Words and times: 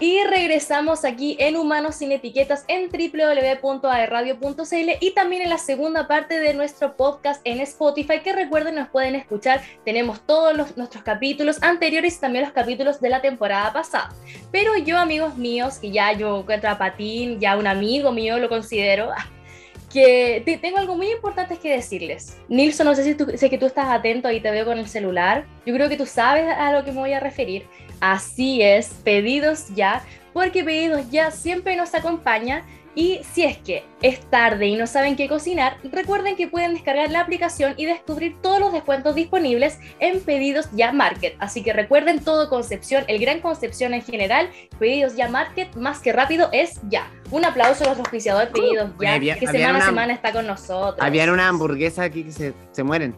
Y 0.00 0.24
regresamos 0.24 1.04
aquí 1.04 1.36
en 1.38 1.56
Humanos 1.56 1.96
sin 1.96 2.10
Etiquetas 2.10 2.64
en 2.68 2.88
www.aerradio.cl 2.88 4.90
y 4.98 5.10
también 5.10 5.42
en 5.42 5.50
la 5.50 5.58
segunda 5.58 6.08
parte 6.08 6.40
de 6.40 6.54
nuestro 6.54 6.96
podcast 6.96 7.42
en 7.44 7.60
Spotify, 7.60 8.20
que 8.24 8.32
recuerden 8.32 8.76
nos 8.76 8.88
pueden 8.88 9.14
escuchar. 9.14 9.60
Tenemos 9.84 10.24
todos 10.24 10.56
los, 10.56 10.74
nuestros 10.78 11.04
capítulos 11.04 11.62
anteriores 11.62 12.16
y 12.16 12.20
también 12.20 12.44
los 12.44 12.54
capítulos 12.54 13.02
de 13.02 13.10
la 13.10 13.20
temporada 13.20 13.74
pasada. 13.74 14.14
Pero 14.50 14.74
yo, 14.78 14.96
amigos 14.96 15.36
míos, 15.36 15.76
que 15.76 15.90
ya 15.90 16.14
yo 16.14 16.38
encuentro 16.38 16.70
a 16.70 16.78
Patín, 16.78 17.38
ya 17.38 17.58
un 17.58 17.66
amigo 17.66 18.10
mío 18.10 18.38
lo 18.38 18.48
considero, 18.48 19.10
que 19.92 20.42
tengo 20.62 20.78
algo 20.78 20.96
muy 20.96 21.10
importante 21.10 21.58
que 21.58 21.72
decirles. 21.72 22.38
Nilson, 22.48 22.86
no 22.86 22.94
sé 22.94 23.04
si 23.04 23.14
tú, 23.14 23.26
sé 23.36 23.50
que 23.50 23.58
tú 23.58 23.66
estás 23.66 23.90
atento 23.90 24.30
y 24.30 24.40
te 24.40 24.50
veo 24.50 24.64
con 24.64 24.78
el 24.78 24.88
celular. 24.88 25.44
Yo 25.66 25.74
creo 25.74 25.90
que 25.90 25.98
tú 25.98 26.06
sabes 26.06 26.46
a 26.56 26.72
lo 26.72 26.86
que 26.86 26.92
me 26.92 27.00
voy 27.00 27.12
a 27.12 27.20
referir. 27.20 27.66
Así 28.00 28.62
es, 28.62 28.88
pedidos 29.04 29.68
ya, 29.74 30.02
porque 30.32 30.64
pedidos 30.64 31.10
ya 31.10 31.30
siempre 31.30 31.76
nos 31.76 31.94
acompaña 31.94 32.64
y 32.94 33.20
si 33.32 33.44
es 33.44 33.56
que 33.58 33.84
es 34.02 34.20
tarde 34.30 34.66
y 34.66 34.76
no 34.76 34.86
saben 34.86 35.14
qué 35.14 35.28
cocinar, 35.28 35.76
recuerden 35.92 36.34
que 36.34 36.48
pueden 36.48 36.74
descargar 36.74 37.10
la 37.10 37.20
aplicación 37.20 37.74
y 37.76 37.86
descubrir 37.86 38.36
todos 38.42 38.58
los 38.58 38.72
descuentos 38.72 39.14
disponibles 39.14 39.78
en 40.00 40.20
Pedidos 40.20 40.68
Ya 40.72 40.90
Market. 40.90 41.36
Así 41.38 41.62
que 41.62 41.72
recuerden 41.72 42.18
todo 42.18 42.48
Concepción, 42.48 43.04
el 43.06 43.20
Gran 43.20 43.40
Concepción 43.40 43.94
en 43.94 44.02
general, 44.02 44.50
Pedidos 44.78 45.14
Ya 45.14 45.28
Market, 45.28 45.76
más 45.76 46.00
que 46.00 46.12
rápido 46.12 46.48
es 46.52 46.80
ya. 46.88 47.08
Un 47.30 47.44
aplauso 47.44 47.84
a 47.84 47.86
nuestro 47.86 48.08
oficiador 48.08 48.48
Pedidos 48.48 48.90
Ya, 49.00 49.20
que 49.20 49.46
semana 49.46 49.78
a 49.78 49.86
semana 49.86 50.12
está 50.12 50.32
con 50.32 50.46
nosotros. 50.46 50.98
Había 51.00 51.32
una 51.32 51.46
hamburguesa 51.46 52.02
aquí 52.02 52.24
que 52.24 52.32
se, 52.32 52.54
se 52.72 52.82
mueren. 52.82 53.14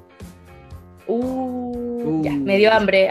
Uh, 1.06 2.22
ya, 2.22 2.33
me 2.33 2.58
dio 2.58 2.72
hambre. 2.72 3.10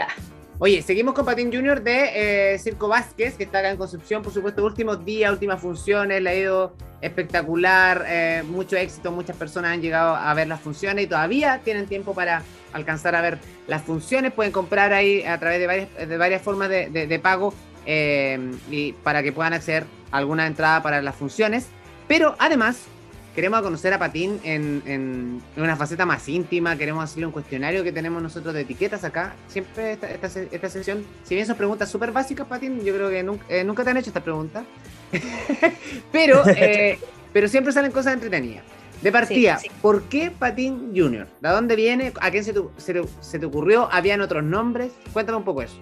Oye, 0.64 0.80
seguimos 0.80 1.14
con 1.14 1.24
Patín 1.24 1.52
Junior 1.52 1.82
de 1.82 2.52
eh, 2.54 2.58
Circo 2.60 2.86
Vázquez, 2.86 3.34
que 3.36 3.42
está 3.42 3.58
acá 3.58 3.70
en 3.70 3.76
Concepción, 3.76 4.22
por 4.22 4.32
supuesto, 4.32 4.64
últimos 4.64 5.04
días, 5.04 5.32
últimas 5.32 5.60
funciones, 5.60 6.22
le 6.22 6.30
ha 6.30 6.36
ido 6.36 6.76
espectacular, 7.00 8.04
eh, 8.06 8.44
mucho 8.46 8.76
éxito, 8.76 9.10
muchas 9.10 9.36
personas 9.36 9.72
han 9.72 9.82
llegado 9.82 10.14
a 10.14 10.32
ver 10.34 10.46
las 10.46 10.60
funciones 10.60 11.06
y 11.06 11.08
todavía 11.08 11.62
tienen 11.64 11.86
tiempo 11.86 12.14
para 12.14 12.44
alcanzar 12.72 13.16
a 13.16 13.22
ver 13.22 13.38
las 13.66 13.82
funciones, 13.82 14.32
pueden 14.32 14.52
comprar 14.52 14.92
ahí 14.92 15.24
a 15.24 15.36
través 15.40 15.58
de 15.58 15.66
varias, 15.66 16.08
de 16.08 16.16
varias 16.16 16.42
formas 16.42 16.68
de, 16.68 17.20
pago 17.20 17.52
eh, 17.84 18.38
y 18.70 18.92
para 18.92 19.24
que 19.24 19.32
puedan 19.32 19.54
acceder 19.54 19.84
a 20.12 20.18
alguna 20.18 20.46
entrada 20.46 20.80
para 20.80 21.02
las 21.02 21.16
funciones, 21.16 21.66
pero 22.06 22.36
además 22.38 22.86
queremos 23.34 23.62
conocer 23.62 23.92
a 23.94 23.98
Patín 23.98 24.40
en, 24.44 25.42
una 25.56 25.76
faceta 25.76 26.04
más 26.04 26.28
íntima, 26.28 26.76
queremos 26.76 27.04
hacerle 27.04 27.26
un 27.26 27.32
cuestionario 27.32 27.82
que 27.82 27.92
tenemos 27.92 28.22
nosotros 28.22 28.54
de 28.54 28.62
etiquetas 28.62 29.04
acá. 29.04 29.34
Siempre 29.48 29.92
esta, 29.92 30.10
esta, 30.10 30.68
sesión, 30.68 31.04
si 31.24 31.34
bien 31.34 31.46
son 31.46 31.56
preguntas 31.56 31.90
súper 31.90 32.12
básicas, 32.12 32.46
Patín, 32.46 32.84
yo 32.84 32.94
creo 32.94 33.08
que 33.10 33.20
eh, 33.48 33.64
nunca, 33.64 33.84
te 33.84 33.90
han 33.90 33.96
hecho 33.96 34.10
esta 34.10 34.22
pregunta, 34.22 34.64
pero, 36.12 36.46
eh, 36.56 36.98
pero 37.32 37.48
siempre 37.48 37.72
salen 37.72 37.92
cosas 37.92 38.14
entretenidas. 38.14 38.64
De 39.02 39.10
partida, 39.10 39.58
¿por 39.80 40.04
qué 40.04 40.30
Patín 40.30 40.92
Junior? 40.94 41.26
¿De 41.40 41.48
dónde 41.48 41.74
viene? 41.74 42.12
¿A 42.20 42.30
quién 42.30 42.44
se 42.44 42.52
te, 42.52 43.46
ocurrió? 43.46 43.88
¿Habían 43.90 44.20
otros 44.20 44.44
nombres? 44.44 44.92
Cuéntame 45.12 45.38
un 45.38 45.44
poco 45.44 45.62
eso. 45.62 45.74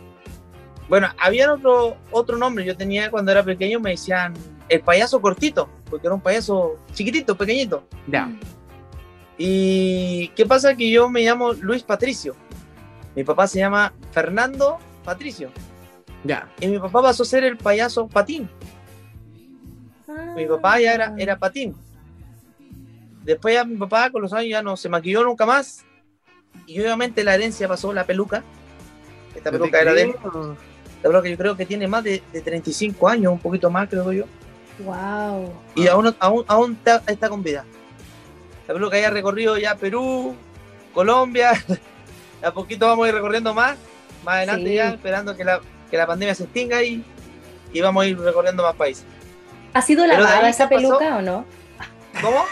Bueno, 0.89 1.09
había 1.19 1.53
otro, 1.53 1.99
otro 2.11 2.39
nombre. 2.39 2.65
Yo 2.65 2.79
tenía 2.79 3.11
cuando 3.11 3.31
era 3.31 3.45
pequeño, 3.45 3.79
me 3.79 3.91
decían 3.91 4.33
el 4.71 4.81
payaso 4.83 5.21
cortito, 5.21 5.69
porque 5.91 6.07
era 6.07 6.15
un 6.15 6.21
payaso 6.21 6.77
chiquitito, 6.95 7.37
pequeñito. 7.37 7.83
Ya. 8.07 8.31
Y 9.37 10.29
qué 10.29 10.47
pasa 10.47 10.77
que 10.77 10.89
yo 10.91 11.11
me 11.11 11.23
llamo 11.23 11.53
Luis 11.55 11.83
Patricio. 11.83 12.37
Mi 13.17 13.25
papá 13.25 13.49
se 13.49 13.59
llama 13.59 13.93
Fernando 14.13 14.79
Patricio. 15.05 15.51
Ya. 16.23 16.49
Y 16.61 16.69
mi 16.69 16.79
papá 16.79 17.03
pasó 17.03 17.25
a 17.25 17.27
ser 17.27 17.43
el 17.43 17.57
payaso 17.57 18.07
Patín. 18.07 18.49
Mi 20.37 20.47
papá 20.47 20.81
ya 20.81 20.95
era, 20.95 21.15
era 21.19 21.37
Patín. 21.37 21.75
Después 23.25 23.55
ya 23.55 23.65
mi 23.65 23.77
papá 23.77 24.11
con 24.11 24.23
los 24.23 24.33
años 24.33 24.51
ya 24.51 24.63
no 24.63 24.77
se 24.77 24.89
maquilló 24.89 25.25
nunca 25.25 25.47
más. 25.47 25.85
Y 26.67 26.79
obviamente 26.81 27.25
la 27.25 27.35
herencia 27.35 27.67
pasó 27.67 27.93
la 27.93 28.05
peluca. 28.05 28.45
Esta 29.35 29.51
peluca 29.51 29.81
era 29.81 29.95
de 29.95 30.03
él. 30.03 30.15
La 31.03 31.11
peluca 31.11 31.29
yo 31.29 31.37
creo 31.37 31.57
que 31.57 31.67
tiene 31.67 31.89
más 31.89 32.05
de, 32.05 32.23
de 32.33 32.41
35 32.41 33.09
años, 33.09 33.33
un 33.33 33.41
poquito 33.41 33.69
más 33.69 33.89
creo 33.89 34.13
yo. 34.13 34.27
Wow. 34.79 35.53
Y 35.75 35.87
aún, 35.89 36.15
aún, 36.19 36.45
aún 36.47 36.79
está, 37.07 37.29
con 37.29 37.43
vida. 37.43 37.65
Espero 38.67 38.89
que 38.89 38.97
haya 38.97 39.11
recorrido 39.11 39.59
ya 39.59 39.77
Perú, 39.77 40.35
Colombia. 40.95 41.53
a 42.43 42.51
poquito 42.53 42.87
vamos 42.87 43.07
a 43.07 43.09
ir 43.09 43.15
recorriendo 43.15 43.53
más. 43.53 43.77
Más 44.25 44.37
adelante 44.37 44.75
ya, 44.75 44.91
esperando 44.91 45.37
que 45.37 45.45
la, 45.45 45.61
que 45.91 45.97
la 45.97 46.07
pandemia 46.07 46.35
se 46.35 46.45
extinga 46.45 46.83
y, 46.83 47.05
y 47.73 47.81
vamos 47.81 48.05
a 48.05 48.07
ir 48.07 48.19
recorriendo 48.19 48.63
más 48.63 48.75
países. 48.75 49.05
¿Ha 49.73 49.83
sido 49.83 50.07
lavada 50.07 50.49
esa 50.49 50.69
peluca 50.69 51.17
o 51.17 51.23
no? 51.23 51.45
¿Cómo? 52.21 52.45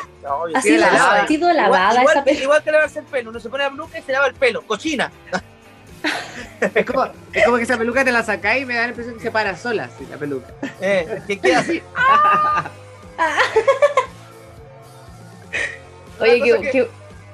¿Ha, 0.54 0.62
sido, 0.62 0.80
lavada, 0.80 2.02
esa 2.02 2.24
peluca? 2.24 2.42
Igual 2.42 2.62
que 2.62 2.70
lavarse 2.70 2.98
el 3.00 3.04
pelo. 3.06 3.30
Uno 3.30 3.40
se 3.40 3.48
pone 3.48 3.64
la 3.64 3.70
peluca 3.70 3.98
y 3.98 4.02
se 4.02 4.12
lava 4.12 4.26
el 4.26 4.34
pelo. 4.34 4.62
Cochina. 4.62 5.10
es, 6.60 6.84
como, 6.86 7.04
que 7.56 7.62
esa 7.62 7.78
peluca 7.78 8.04
te 8.04 8.12
la 8.12 8.22
sacáis 8.22 8.62
y 8.62 8.66
me 8.66 8.74
da 8.74 8.82
la 8.82 8.88
impresión 8.88 9.16
que 9.16 9.22
se 9.22 9.30
para 9.30 9.56
sola, 9.56 9.88
la 10.10 10.16
peluca. 10.16 10.52
Eh, 10.80 11.22
que 11.26 11.38
queda 11.38 11.60
así. 11.60 11.82
Oye, 16.20 16.40
que, 16.40 16.88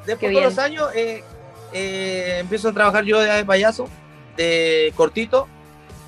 después 0.06 0.34
de 0.34 0.40
los 0.40 0.58
años 0.58 0.90
eh, 0.94 1.24
eh, 1.72 2.38
empiezo 2.40 2.68
a 2.68 2.72
trabajar 2.72 3.04
yo 3.04 3.18
de 3.20 3.44
payaso, 3.44 3.88
de 4.36 4.92
cortito, 4.96 5.48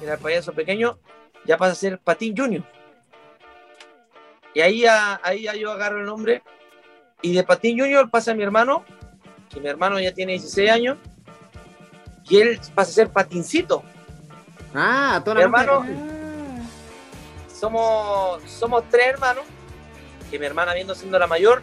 era 0.02 0.14
el 0.14 0.20
payaso 0.20 0.52
pequeño, 0.52 0.98
ya 1.44 1.56
pasa 1.56 1.72
a 1.72 1.76
ser 1.76 1.98
Patín 1.98 2.36
Junior. 2.36 2.64
Y 4.54 4.60
ahí 4.60 4.80
ya, 4.80 5.20
ahí 5.22 5.42
ya 5.42 5.54
yo 5.54 5.70
agarro 5.70 6.00
el 6.00 6.06
nombre. 6.06 6.42
Y 7.22 7.34
de 7.34 7.44
Patín 7.44 7.78
Junior 7.78 8.10
pasa 8.10 8.32
a 8.32 8.34
mi 8.34 8.42
hermano, 8.42 8.84
que 9.50 9.60
mi 9.60 9.68
hermano 9.68 9.98
ya 10.00 10.12
tiene 10.12 10.32
16 10.32 10.70
años, 10.70 10.98
y 12.28 12.38
él 12.38 12.60
pasa 12.74 12.90
a 12.90 12.94
ser 12.94 13.10
patincito. 13.10 13.82
Ah, 14.74 15.20
todo 15.24 15.34
Mi 15.34 15.42
hermano, 15.42 15.84
somos, 17.52 18.42
somos 18.44 18.84
tres 18.90 19.06
hermanos, 19.08 19.44
que 20.30 20.38
mi 20.38 20.46
hermana 20.46 20.74
viendo 20.74 20.94
siendo 20.94 21.18
la 21.18 21.26
mayor, 21.26 21.62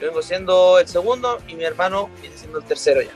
yo 0.00 0.06
vengo 0.06 0.22
siendo 0.22 0.78
el 0.78 0.86
segundo 0.86 1.38
y 1.48 1.54
mi 1.54 1.64
hermano 1.64 2.10
viene 2.20 2.36
siendo 2.36 2.58
el 2.58 2.64
tercero 2.64 3.02
ya. 3.02 3.10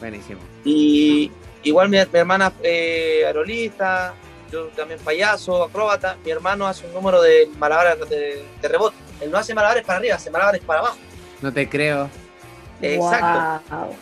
Buenísimo. 0.00 0.40
Y 0.64 1.30
igual 1.62 1.88
mi, 1.88 1.98
hermana 1.98 2.52
eh, 2.62 3.22
aerolista, 3.26 4.14
yo 4.50 4.68
también 4.68 5.00
payaso, 5.00 5.64
acróbata, 5.64 6.16
mi 6.24 6.30
hermano 6.30 6.66
hace 6.66 6.86
un 6.86 6.94
número 6.94 7.20
de 7.20 7.48
malabares 7.58 8.08
de, 8.08 8.44
rebote. 8.62 8.96
Él 9.20 9.30
no 9.30 9.38
hace 9.38 9.54
malabares 9.54 9.84
para 9.84 9.98
arriba, 9.98 10.16
hace 10.16 10.30
malabares 10.30 10.62
para 10.62 10.80
abajo. 10.80 10.96
No 11.40 11.52
te 11.52 11.68
creo. 11.68 12.08
Exacto. 12.80 13.94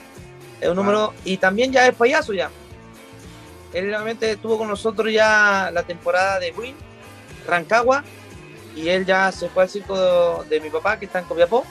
Es 0.61 0.69
un 0.69 0.77
número. 0.77 1.15
Y 1.25 1.37
también 1.37 1.73
ya 1.73 1.87
es 1.87 1.95
payaso 1.95 2.33
ya. 2.33 2.51
Él 3.73 3.87
realmente 3.87 4.33
estuvo 4.33 4.59
con 4.59 4.69
nosotros 4.69 5.13
ya 5.13 5.71
la 5.73 5.83
temporada 5.85 6.39
de 6.39 6.53
Win, 6.53 6.75
Rancagua, 7.47 8.05
y 8.75 8.89
él 8.89 9.07
ya 9.07 9.31
se 9.33 9.49
fue 9.49 9.65
al 9.65 9.69
circo 9.69 10.45
de, 10.49 10.61
mi 10.61 10.71
papá 10.71 10.99
que 10.99 11.07
está 11.07 11.21
en 11.21 11.25
Copiapó. 11.25 11.65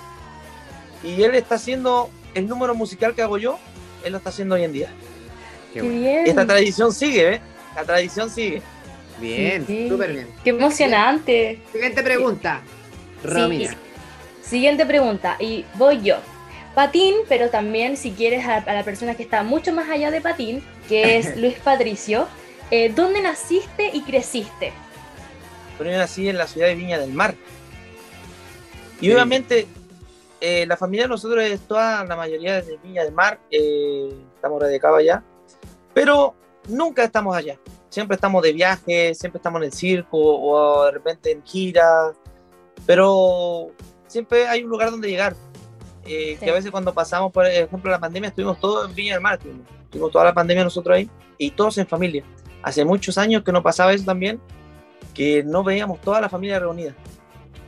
Y 1.03 1.21
él 1.23 1.35
está 1.35 1.55
haciendo 1.55 2.09
el 2.33 2.47
número 2.47 2.73
musical 2.73 3.13
que 3.15 3.21
hago 3.21 3.37
yo, 3.37 3.59
él 4.03 4.13
lo 4.13 4.17
está 4.17 4.29
haciendo 4.29 4.55
hoy 4.55 4.63
en 4.63 4.73
día. 4.73 4.91
Qué 5.73 5.81
bien. 5.81 6.27
Esta 6.27 6.45
tradición 6.45 6.93
sigue, 6.93 7.35
¿eh? 7.35 7.41
La 7.75 7.83
tradición 7.83 8.29
sigue. 8.29 8.61
Bien, 9.19 9.65
súper 9.89 10.13
bien. 10.13 10.27
Qué 10.43 10.49
emocionante. 10.51 11.61
Siguiente 11.71 12.01
pregunta. 12.01 12.61
Romina. 13.23 13.75
Siguiente 14.41 14.85
pregunta, 14.85 15.35
y 15.39 15.63
voy 15.75 16.01
yo 16.01 16.17
patín, 16.79 17.13
pero 17.27 17.49
también 17.49 17.97
si 17.97 18.11
quieres 18.11 18.45
a, 18.45 18.61
la 18.61 18.85
persona 18.85 19.13
que 19.13 19.23
está 19.23 19.43
mucho 19.43 19.73
más 19.73 19.89
allá 19.89 20.11
de 20.11 20.21
patín, 20.21 20.63
que 20.87 21.17
es 21.17 21.35
Luis 21.41 21.55
Patricio, 21.59 22.25
eh, 22.71 22.87
¿dónde 22.95 23.21
naciste 23.21 23.89
y 23.91 24.01
creciste? 24.01 24.71
Bueno, 25.75 25.91
yo 25.91 25.97
nací 25.97 26.29
en 26.29 26.37
la 26.37 26.47
ciudad 26.47 26.67
de 26.67 26.75
Viña 26.75 26.97
del 26.97 27.11
Mar. 27.11 27.35
Y 29.01 29.11
obviamente 29.11 29.67
eh, 30.39 30.65
la 30.67 30.77
familia 30.77 31.03
de 31.03 31.09
nosotros 31.09 31.43
es 31.43 31.59
toda, 31.59 32.05
la 32.05 32.15
mayoría 32.15 32.61
de 32.61 32.77
Viña 32.77 33.03
del 33.03 33.11
Mar, 33.11 33.41
eh, 33.51 34.13
estamos 34.35 34.61
radicados 34.61 34.99
allá, 34.99 35.21
pero 35.93 36.33
nunca 36.69 37.03
estamos 37.03 37.35
allá. 37.35 37.59
Siempre 37.89 38.15
estamos 38.15 38.41
de 38.41 38.53
viaje, 38.53 39.13
siempre 39.15 39.39
estamos 39.39 39.59
en 39.59 39.65
el 39.65 39.73
circo 39.73 40.17
o 40.17 40.85
de 40.85 40.91
repente 40.91 41.33
en 41.33 41.43
gira, 41.43 42.13
pero 42.85 43.67
siempre 44.07 44.47
hay 44.47 44.63
un 44.63 44.69
lugar 44.69 44.91
donde 44.91 45.09
llegar. 45.09 45.35
Eh, 46.05 46.37
que 46.39 46.49
a 46.49 46.53
veces 46.53 46.71
cuando 46.71 46.93
pasamos, 46.93 47.31
por 47.31 47.45
ejemplo, 47.45 47.91
la 47.91 47.99
pandemia, 47.99 48.29
estuvimos 48.29 48.59
todos 48.59 48.89
en 48.89 48.95
Viña 48.95 49.13
del 49.13 49.21
Mar, 49.21 49.39
estuvimos, 49.83 50.11
toda 50.11 50.25
la 50.25 50.33
pandemia 50.33 50.63
nosotros 50.63 50.95
ahí, 50.95 51.09
y 51.37 51.51
todos 51.51 51.77
en 51.77 51.87
familia. 51.87 52.23
Hace 52.63 52.85
muchos 52.85 53.17
años 53.17 53.43
que 53.43 53.51
no 53.51 53.61
pasaba 53.61 53.93
eso 53.93 54.05
también, 54.05 54.39
que 55.13 55.43
no 55.43 55.63
veíamos 55.63 56.01
toda 56.01 56.21
la 56.21 56.29
familia 56.29 56.59
reunida. 56.59 56.93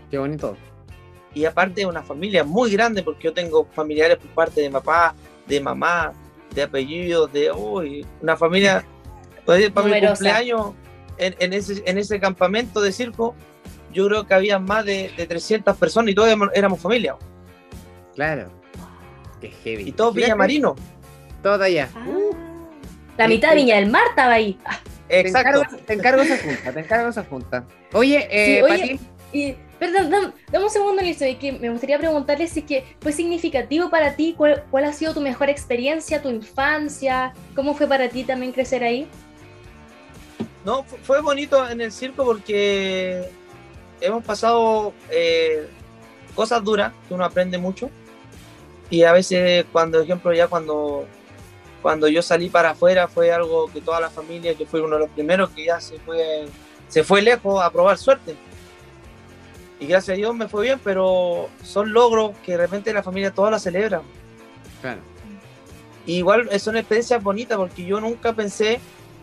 Qué 0.09 0.17
bonito. 0.17 0.55
Y 1.33 1.45
aparte 1.45 1.85
una 1.85 2.03
familia 2.03 2.43
muy 2.43 2.71
grande, 2.71 3.03
porque 3.03 3.23
yo 3.23 3.33
tengo 3.33 3.67
familiares 3.71 4.17
por 4.17 4.29
parte 4.31 4.61
de 4.61 4.69
papá, 4.69 5.15
de 5.47 5.61
mamá, 5.61 6.13
de 6.53 6.63
apellidos, 6.63 7.31
de 7.31 7.51
uy, 7.51 8.05
una 8.21 8.37
familia. 8.37 8.85
Pues, 9.43 9.71
para 9.71 9.87
mi 9.87 10.05
cumpleaños, 10.05 10.73
en, 11.17 11.53
ese, 11.53 11.81
en 11.87 11.97
ese 11.97 12.19
campamento 12.19 12.79
de 12.79 12.91
circo, 12.91 13.35
yo 13.91 14.07
creo 14.07 14.27
que 14.27 14.35
había 14.35 14.59
más 14.59 14.85
de, 14.85 15.11
de 15.17 15.25
300 15.25 15.75
personas 15.77 16.11
y 16.11 16.15
todos 16.15 16.29
éramos 16.53 16.79
familia. 16.79 17.17
Claro. 18.15 18.51
Qué 19.39 19.49
heavy. 19.49 19.89
Y 19.89 19.91
todos 19.91 20.13
Villa 20.13 20.35
Marino. 20.35 20.75
Todo 21.41 21.63
allá. 21.63 21.89
Ah. 21.95 22.05
la 23.17 23.27
mitad 23.27 23.49
de 23.49 23.55
Viña 23.55 23.75
del 23.75 23.89
Mar 23.89 24.03
estaba 24.09 24.33
ahí. 24.33 24.59
Exacto. 25.09 25.63
Te 25.85 25.93
encargo, 25.93 26.21
esa 26.21 26.37
junta, 26.37 26.71
te 26.71 26.79
encargo 26.79 27.09
esa 27.09 27.23
junta. 27.23 27.65
Oye, 27.93 28.27
eh, 28.31 28.63
oye 28.63 28.99
y, 29.33 29.55
perdón, 29.79 30.33
dame, 30.51 30.65
un 30.65 30.69
segundo, 30.69 31.01
listo, 31.01 31.25
y 31.25 31.35
que 31.35 31.53
me 31.53 31.69
gustaría 31.69 31.97
preguntarle 31.97 32.47
si 32.47 32.63
que 32.63 32.95
fue 32.99 33.13
significativo 33.13 33.89
para 33.89 34.15
ti, 34.15 34.35
cuál, 34.37 34.65
cuál 34.69 34.85
ha 34.85 34.93
sido 34.93 35.13
tu 35.13 35.21
mejor 35.21 35.49
experiencia, 35.49 36.21
tu 36.21 36.29
infancia, 36.29 37.33
cómo 37.55 37.73
fue 37.73 37.87
para 37.87 38.09
ti 38.09 38.23
también 38.23 38.51
crecer 38.51 38.83
ahí. 38.83 39.07
No, 40.65 40.83
fue 40.83 41.21
bonito 41.21 41.67
en 41.69 41.81
el 41.81 41.91
circo 41.91 42.25
porque 42.25 43.29
hemos 44.01 44.23
pasado 44.23 44.93
eh, 45.09 45.67
cosas 46.35 46.63
duras 46.63 46.93
que 47.07 47.13
uno 47.13 47.23
aprende 47.23 47.57
mucho 47.57 47.89
y 48.91 49.03
a 49.03 49.13
veces 49.13 49.65
cuando, 49.71 49.97
por 49.97 50.05
ejemplo, 50.05 50.33
ya 50.33 50.47
cuando, 50.47 51.05
cuando 51.81 52.09
yo 52.09 52.21
salí 52.21 52.49
para 52.49 52.71
afuera 52.71 53.07
fue 53.07 53.31
algo 53.31 53.71
que 53.71 53.81
toda 53.81 54.01
la 54.01 54.09
familia, 54.09 54.53
que 54.53 54.65
fue 54.65 54.81
uno 54.81 54.95
de 54.95 55.01
los 55.01 55.09
primeros 55.09 55.49
que 55.51 55.65
ya 55.65 55.79
se 55.79 55.97
fue, 55.99 56.45
se 56.89 57.03
fue 57.03 57.21
lejos 57.21 57.63
a 57.63 57.71
probar 57.71 57.97
suerte. 57.97 58.35
Y 59.79 59.87
gracias 59.87 60.15
a 60.15 60.17
Dios 60.17 60.35
me 60.35 60.49
fue 60.49 60.65
bien, 60.65 60.79
pero 60.83 61.49
son 61.63 61.93
logros 61.93 62.31
que 62.45 62.51
de 62.51 62.57
repente 62.59 62.93
la 62.93 63.01
familia 63.01 63.31
toda 63.31 63.49
la 63.49 63.59
celebra. 63.59 64.01
Claro. 64.81 64.99
igual 66.07 66.49
son 66.59 66.75
experiencias 66.75 67.21
bonitas 67.21 67.55
porque 67.57 67.85
yo 67.85 68.01
nunca 68.01 68.33
pensé, 68.33 68.79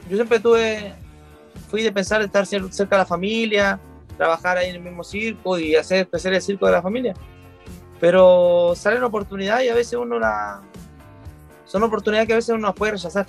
yo 0.09 0.17
siempre 0.17 0.39
tuve 0.41 0.95
fui 1.69 1.83
de 1.83 1.93
pensar 1.93 2.23
estar 2.23 2.47
cerca 2.47 2.97
de 2.97 2.99
la 2.99 3.07
familia, 3.07 3.79
trabajar 4.17 4.57
ahí 4.57 4.71
en 4.71 4.77
el 4.77 4.83
mismo 4.83 5.05
circo 5.05 5.59
y 5.59 5.77
hacer 5.77 6.09
crecer 6.09 6.33
el 6.33 6.41
circo 6.41 6.67
de 6.67 6.73
la 6.73 6.83
familia. 6.83 7.15
Pero 8.01 8.75
salen 8.77 9.03
oportunidades 9.03 9.67
y 9.67 9.69
a 9.69 9.75
veces 9.75 9.95
uno 9.95 10.19
la... 10.19 10.63
Son 11.65 11.83
oportunidades 11.83 12.27
que 12.27 12.33
a 12.33 12.37
veces 12.37 12.55
uno 12.55 12.69
las 12.69 12.77
puede 12.77 12.93
rechazar. 12.93 13.27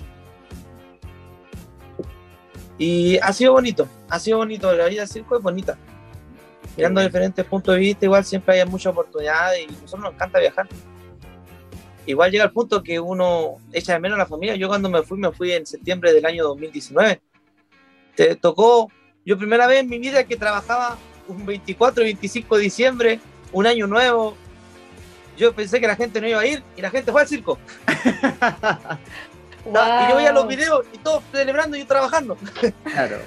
Y 2.78 3.18
ha 3.18 3.32
sido 3.32 3.52
bonito, 3.52 3.86
ha 4.08 4.18
sido 4.18 4.38
bonito, 4.38 4.72
la 4.72 4.86
vida 4.86 5.02
del 5.02 5.08
circo 5.08 5.36
es 5.36 5.42
bonita. 5.42 5.76
Mirando 6.76 7.02
diferentes 7.02 7.44
puntos 7.44 7.74
de 7.74 7.80
vista, 7.80 8.06
igual 8.06 8.24
siempre 8.24 8.58
hay 8.58 8.66
muchas 8.66 8.92
oportunidades 8.92 9.60
y 9.60 9.64
a 9.64 9.72
nosotros 9.72 10.00
nos 10.00 10.14
encanta 10.14 10.38
viajar. 10.38 10.66
Igual 12.06 12.30
llega 12.30 12.44
el 12.44 12.52
punto 12.52 12.82
que 12.82 12.98
uno 12.98 13.56
echa 13.72 13.92
de 13.92 14.00
menos 14.00 14.16
a 14.16 14.20
la 14.20 14.26
familia. 14.26 14.56
Yo 14.56 14.68
cuando 14.68 14.88
me 14.88 15.02
fui, 15.02 15.18
me 15.18 15.30
fui 15.30 15.52
en 15.52 15.66
septiembre 15.66 16.14
del 16.14 16.24
año 16.24 16.44
2019 16.44 17.20
te 18.14 18.36
tocó, 18.36 18.90
yo 19.24 19.38
primera 19.38 19.66
vez 19.66 19.80
en 19.80 19.88
mi 19.88 19.98
vida 19.98 20.24
que 20.24 20.36
trabajaba 20.36 20.98
un 21.28 21.46
24, 21.46 22.04
25 22.04 22.56
de 22.56 22.62
diciembre, 22.62 23.20
un 23.52 23.66
año 23.66 23.86
nuevo. 23.86 24.36
Yo 25.40 25.54
pensé 25.54 25.80
que 25.80 25.86
la 25.86 25.96
gente 25.96 26.20
no 26.20 26.28
iba 26.28 26.38
a 26.38 26.46
ir 26.46 26.62
y 26.76 26.82
la 26.82 26.90
gente 26.90 27.10
fue 27.10 27.22
al 27.22 27.28
circo. 27.28 27.58
Y 29.62 30.08
yo 30.08 30.16
veía 30.16 30.32
los 30.32 30.48
videos 30.48 30.86
y 30.90 30.96
todos 30.98 31.22
celebrando 31.32 31.76
y 31.76 31.80
yo 31.80 31.86
trabajando. 31.86 32.38
Claro. 32.82 33.18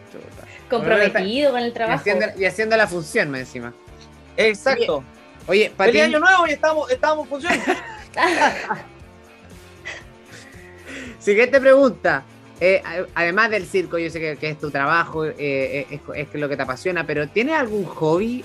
Comprometido 0.70 1.52
con 1.52 1.60
el 1.60 1.72
trabajo. 1.74 2.02
Y 2.38 2.46
haciendo, 2.46 2.76
la 2.78 2.86
función, 2.86 3.30
me 3.30 3.40
encima. 3.40 3.74
Exacto. 4.38 5.04
Oye, 5.46 5.70
Patín... 5.76 6.00
año 6.00 6.18
nuevo 6.18 6.46
y 6.46 6.52
estábamos, 6.52 6.90
estábamos 6.90 7.24
en 7.24 7.28
función. 7.28 7.52
Siguiente 11.18 11.60
pregunta. 11.60 12.24
Eh, 12.58 12.82
además 13.14 13.50
del 13.50 13.66
circo, 13.66 13.98
yo 13.98 14.08
sé 14.08 14.38
que, 14.38 14.48
es 14.48 14.58
tu 14.58 14.70
trabajo, 14.70 15.26
eh, 15.26 15.36
eh, 15.38 16.00
es, 16.14 16.34
lo 16.34 16.48
que 16.48 16.56
te 16.56 16.62
apasiona, 16.62 17.06
pero 17.06 17.28
¿tienes 17.28 17.54
algún 17.54 17.84
hobby 17.84 18.42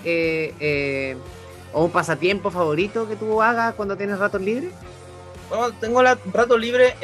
o 1.73 1.85
un 1.85 1.91
pasatiempo 1.91 2.51
favorito 2.51 3.07
que 3.07 3.15
tú 3.15 3.41
hagas 3.41 3.73
cuando 3.75 3.95
tienes 3.97 4.19
ratos 4.19 4.41
libres? 4.41 4.71
Bueno, 5.49 5.71
tengo 5.79 6.01
la, 6.01 6.17
rato 6.33 6.57
libre, 6.57 6.95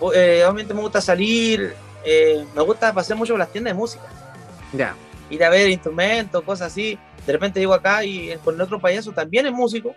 obviamente 0.00 0.74
me 0.74 0.80
gusta 0.80 1.00
salir, 1.00 1.74
me 2.54 2.62
gusta 2.62 2.92
pasear 2.92 3.18
mucho 3.18 3.34
por 3.34 3.40
las 3.40 3.50
tiendas 3.50 3.72
de 3.72 3.78
música. 3.78 4.04
Ya. 4.72 4.94
Ir 5.28 5.44
a 5.44 5.50
ver 5.50 5.68
instrumentos, 5.70 6.42
cosas 6.42 6.72
así. 6.72 6.98
De 7.26 7.32
repente 7.32 7.60
llego 7.60 7.74
acá 7.74 8.04
y 8.04 8.36
con 8.44 8.54
el 8.54 8.60
otro 8.60 8.80
payaso 8.80 9.12
también 9.12 9.46
es 9.46 9.52
músico 9.52 9.94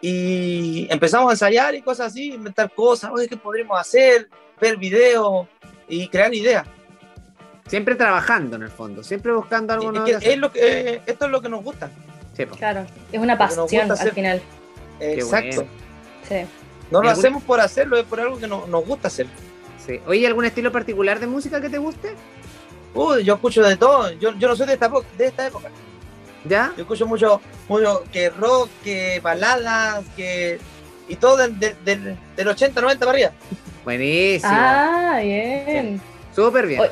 y 0.00 0.86
empezamos 0.90 1.28
a 1.28 1.32
ensayar 1.32 1.74
y 1.74 1.82
cosas 1.82 2.08
así, 2.08 2.32
inventar 2.32 2.72
cosas, 2.72 3.10
oye, 3.12 3.28
¿qué 3.28 3.36
podríamos 3.36 3.78
hacer? 3.80 4.28
Ver 4.60 4.76
videos 4.76 5.46
y 5.88 6.08
crear 6.08 6.32
ideas. 6.32 6.66
Siempre 7.68 7.94
trabajando 7.94 8.56
en 8.56 8.62
el 8.62 8.70
fondo, 8.70 9.02
siempre 9.02 9.32
buscando 9.32 9.74
algo 9.74 9.92
nuevo. 9.92 10.06
Es, 10.06 10.38
lo 10.38 10.50
que, 10.50 10.60
eh, 10.94 11.02
esto 11.06 11.26
es 11.26 11.30
lo 11.30 11.40
que 11.40 11.48
nos 11.48 11.62
gusta. 11.62 11.90
claro, 12.56 12.86
es 13.12 13.20
una 13.20 13.36
pasión 13.38 13.90
al 13.90 14.10
final. 14.12 14.42
Exacto. 15.00 15.66
Sí. 16.28 16.44
No 16.90 17.02
lo 17.02 17.10
hacemos 17.10 17.42
por 17.42 17.60
hacerlo, 17.60 17.98
es 17.98 18.04
por 18.04 18.20
algo 18.20 18.38
que 18.38 18.46
nos 18.46 18.86
gusta 18.86 19.08
hacer. 19.08 19.26
Sí. 19.86 20.00
Oye, 20.06 20.26
¿algún 20.26 20.44
estilo 20.44 20.72
particular 20.72 21.20
de 21.20 21.26
música 21.26 21.60
que 21.60 21.68
te 21.68 21.78
guste? 21.78 22.14
Uy, 22.94 23.24
yo 23.24 23.34
escucho 23.34 23.62
de 23.62 23.76
todo. 23.76 24.10
Yo, 24.12 24.34
yo 24.38 24.48
no 24.48 24.56
soy 24.56 24.66
de 24.66 24.72
esta, 24.74 24.90
de 25.16 25.26
esta 25.26 25.46
época. 25.46 25.68
¿Ya? 26.44 26.72
Yo 26.76 26.82
escucho 26.82 27.06
mucho, 27.06 27.40
mucho 27.68 28.04
que 28.12 28.30
rock, 28.30 28.70
que 28.82 29.20
baladas, 29.20 30.04
que. 30.16 30.58
Y 31.08 31.16
todo 31.16 31.36
del, 31.36 31.58
del, 31.58 32.48
80, 32.48 32.80
90 32.80 33.00
para 33.00 33.12
arriba. 33.12 33.32
Buenísimo. 33.84 34.52
Ah, 34.54 35.20
bien. 35.22 36.00
Súper 36.34 36.66
bien. 36.66 36.82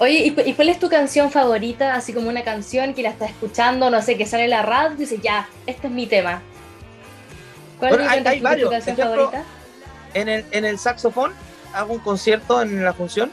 Oye, 0.00 0.34
¿y, 0.46 0.54
cuál 0.54 0.70
es 0.70 0.78
tu 0.78 0.88
canción 0.88 1.30
favorita? 1.30 1.94
Así 1.94 2.14
como 2.14 2.30
una 2.30 2.42
canción 2.42 2.94
que 2.94 3.02
la 3.02 3.10
estás 3.10 3.28
escuchando, 3.28 3.90
no 3.90 4.00
sé, 4.00 4.16
que 4.16 4.24
sale 4.24 4.44
en 4.44 4.50
la 4.50 4.62
radio 4.62 4.94
y 4.94 4.96
dices, 4.96 5.20
ya, 5.22 5.46
este 5.66 5.88
es 5.88 5.92
mi 5.92 6.06
tema. 6.06 6.40
¿Cuál 7.78 8.00
es 8.00 8.62
tu 8.62 8.70
canción 8.70 8.96
favorita? 8.96 9.44
En 10.14 10.30
el, 10.30 10.46
en 10.52 10.64
el 10.64 10.78
saxofón 10.78 11.32
hago 11.74 11.92
un 11.92 12.00
concierto 12.00 12.62
en 12.62 12.82
la 12.82 12.94
función 12.94 13.30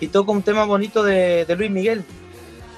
y 0.00 0.08
toco 0.08 0.32
un 0.32 0.42
tema 0.42 0.64
bonito 0.64 1.04
de, 1.04 1.44
de 1.44 1.56
Luis 1.56 1.70
Miguel. 1.70 2.04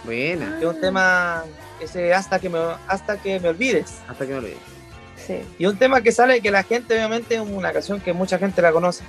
Buena. 0.02 0.58
Es 0.58 0.66
un 0.66 0.80
tema, 0.80 1.44
ese 1.80 2.12
hasta 2.12 2.40
que 2.40 2.48
me, 2.48 2.58
hasta 2.88 3.16
que 3.16 3.38
me 3.38 3.50
olvides. 3.50 4.00
Hasta 4.08 4.26
que 4.26 4.32
me 4.32 4.38
olvides. 4.38 4.58
Sí. 5.24 5.36
Y 5.56 5.66
un 5.66 5.76
tema 5.76 6.00
que 6.00 6.10
sale 6.10 6.40
que 6.40 6.50
la 6.50 6.64
gente, 6.64 6.94
obviamente, 6.94 7.36
es 7.36 7.40
una 7.40 7.72
canción 7.72 8.00
que 8.00 8.12
mucha 8.12 8.38
gente 8.38 8.60
la 8.60 8.72
conoce. 8.72 9.04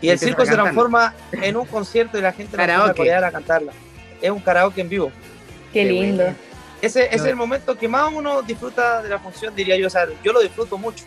Y, 0.00 0.10
el 0.10 0.18
circo 0.18 0.44
se 0.44 0.52
transforma 0.52 1.14
en 1.32 1.56
un 1.56 1.66
concierto 1.66 2.18
y 2.18 2.22
la 2.22 2.32
gente 2.32 2.56
la 2.56 2.84
a 2.84 3.26
a 3.26 3.30
cantarla. 3.32 3.72
Es 4.20 4.30
un 4.30 4.40
karaoke 4.40 4.80
en 4.80 4.88
vivo. 4.88 5.12
Qué, 5.72 5.84
lindo. 5.84 6.24
Ese, 6.80 7.08
es 7.14 7.24
el 7.24 7.34
momento 7.34 7.76
que 7.76 7.88
más 7.88 8.12
uno 8.12 8.42
disfruta 8.42 9.02
de 9.02 9.08
la 9.08 9.18
función, 9.18 9.54
diría 9.54 9.76
yo. 9.76 9.88
O 9.88 9.90
sea, 9.90 10.06
yo 10.22 10.32
lo 10.32 10.40
disfruto 10.40 10.78
mucho. 10.78 11.04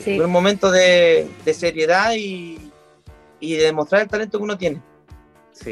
Sí. 0.00 0.16
Es 0.16 0.20
un 0.20 0.30
momento 0.30 0.70
de, 0.70 1.28
de 1.44 1.54
seriedad 1.54 2.12
y, 2.14 2.70
y 3.40 3.54
de 3.54 3.64
demostrar 3.64 4.02
el 4.02 4.08
talento 4.08 4.38
que 4.38 4.44
uno 4.44 4.58
tiene 4.58 4.82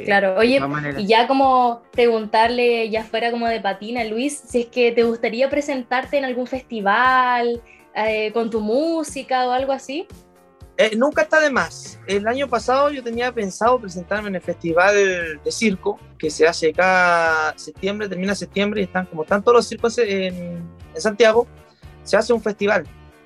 claro, 0.04 0.36
oye, 0.36 0.60
y 0.98 1.06
ya 1.06 1.26
como 1.26 1.82
preguntarle, 1.92 2.88
ya 2.90 3.04
fuera 3.04 3.30
como 3.30 3.46
de 3.46 3.60
patina, 3.60 4.04
Luis, 4.04 4.42
si 4.46 4.62
es 4.62 4.66
que 4.66 4.92
te 4.92 5.04
gustaría 5.04 5.48
presentarte 5.48 6.18
en 6.18 6.24
algún 6.24 6.46
festival 6.46 7.62
eh, 7.94 8.32
con 8.32 8.50
tu 8.50 8.60
música 8.60 9.46
o 9.46 9.52
algo 9.52 9.72
así. 9.72 10.06
Eh, 10.78 10.94
nunca 10.96 11.22
está 11.22 11.40
de 11.40 11.50
más. 11.50 11.98
El 12.06 12.26
año 12.26 12.48
pasado 12.48 12.90
yo 12.90 13.02
tenía 13.02 13.32
pensado 13.32 13.80
presentarme 13.80 14.28
en 14.28 14.34
el 14.34 14.42
festival 14.42 14.94
de 15.42 15.52
circo 15.52 15.98
que 16.18 16.30
se 16.30 16.46
hace 16.46 16.72
cada 16.72 17.56
septiembre, 17.58 18.08
termina 18.08 18.34
septiembre 18.34 18.82
y 18.82 18.84
están 18.84 19.06
como 19.06 19.22
están 19.22 19.42
todos 19.42 19.56
los 19.56 19.66
circos 19.66 19.96
en, 19.98 20.62
en 20.94 21.00
Santiago, 21.00 21.46
se 22.02 22.16
hace 22.16 22.32
un 22.32 22.42
festival. 22.42 22.84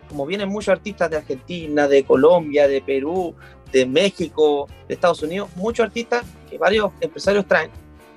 Como 0.08 0.26
vienen 0.26 0.48
muchos 0.48 0.72
artistas 0.72 1.10
de 1.10 1.18
Argentina, 1.18 1.86
de 1.86 2.04
Colombia, 2.04 2.66
de 2.66 2.80
Perú, 2.82 3.34
de 3.72 3.86
México, 3.86 4.66
de 4.88 4.94
Estados 4.94 5.22
Unidos, 5.22 5.48
muchos 5.56 5.86
artistas 5.86 6.24
que 6.48 6.58
varios 6.58 6.92
empresarios 7.00 7.46
traen. 7.46 7.70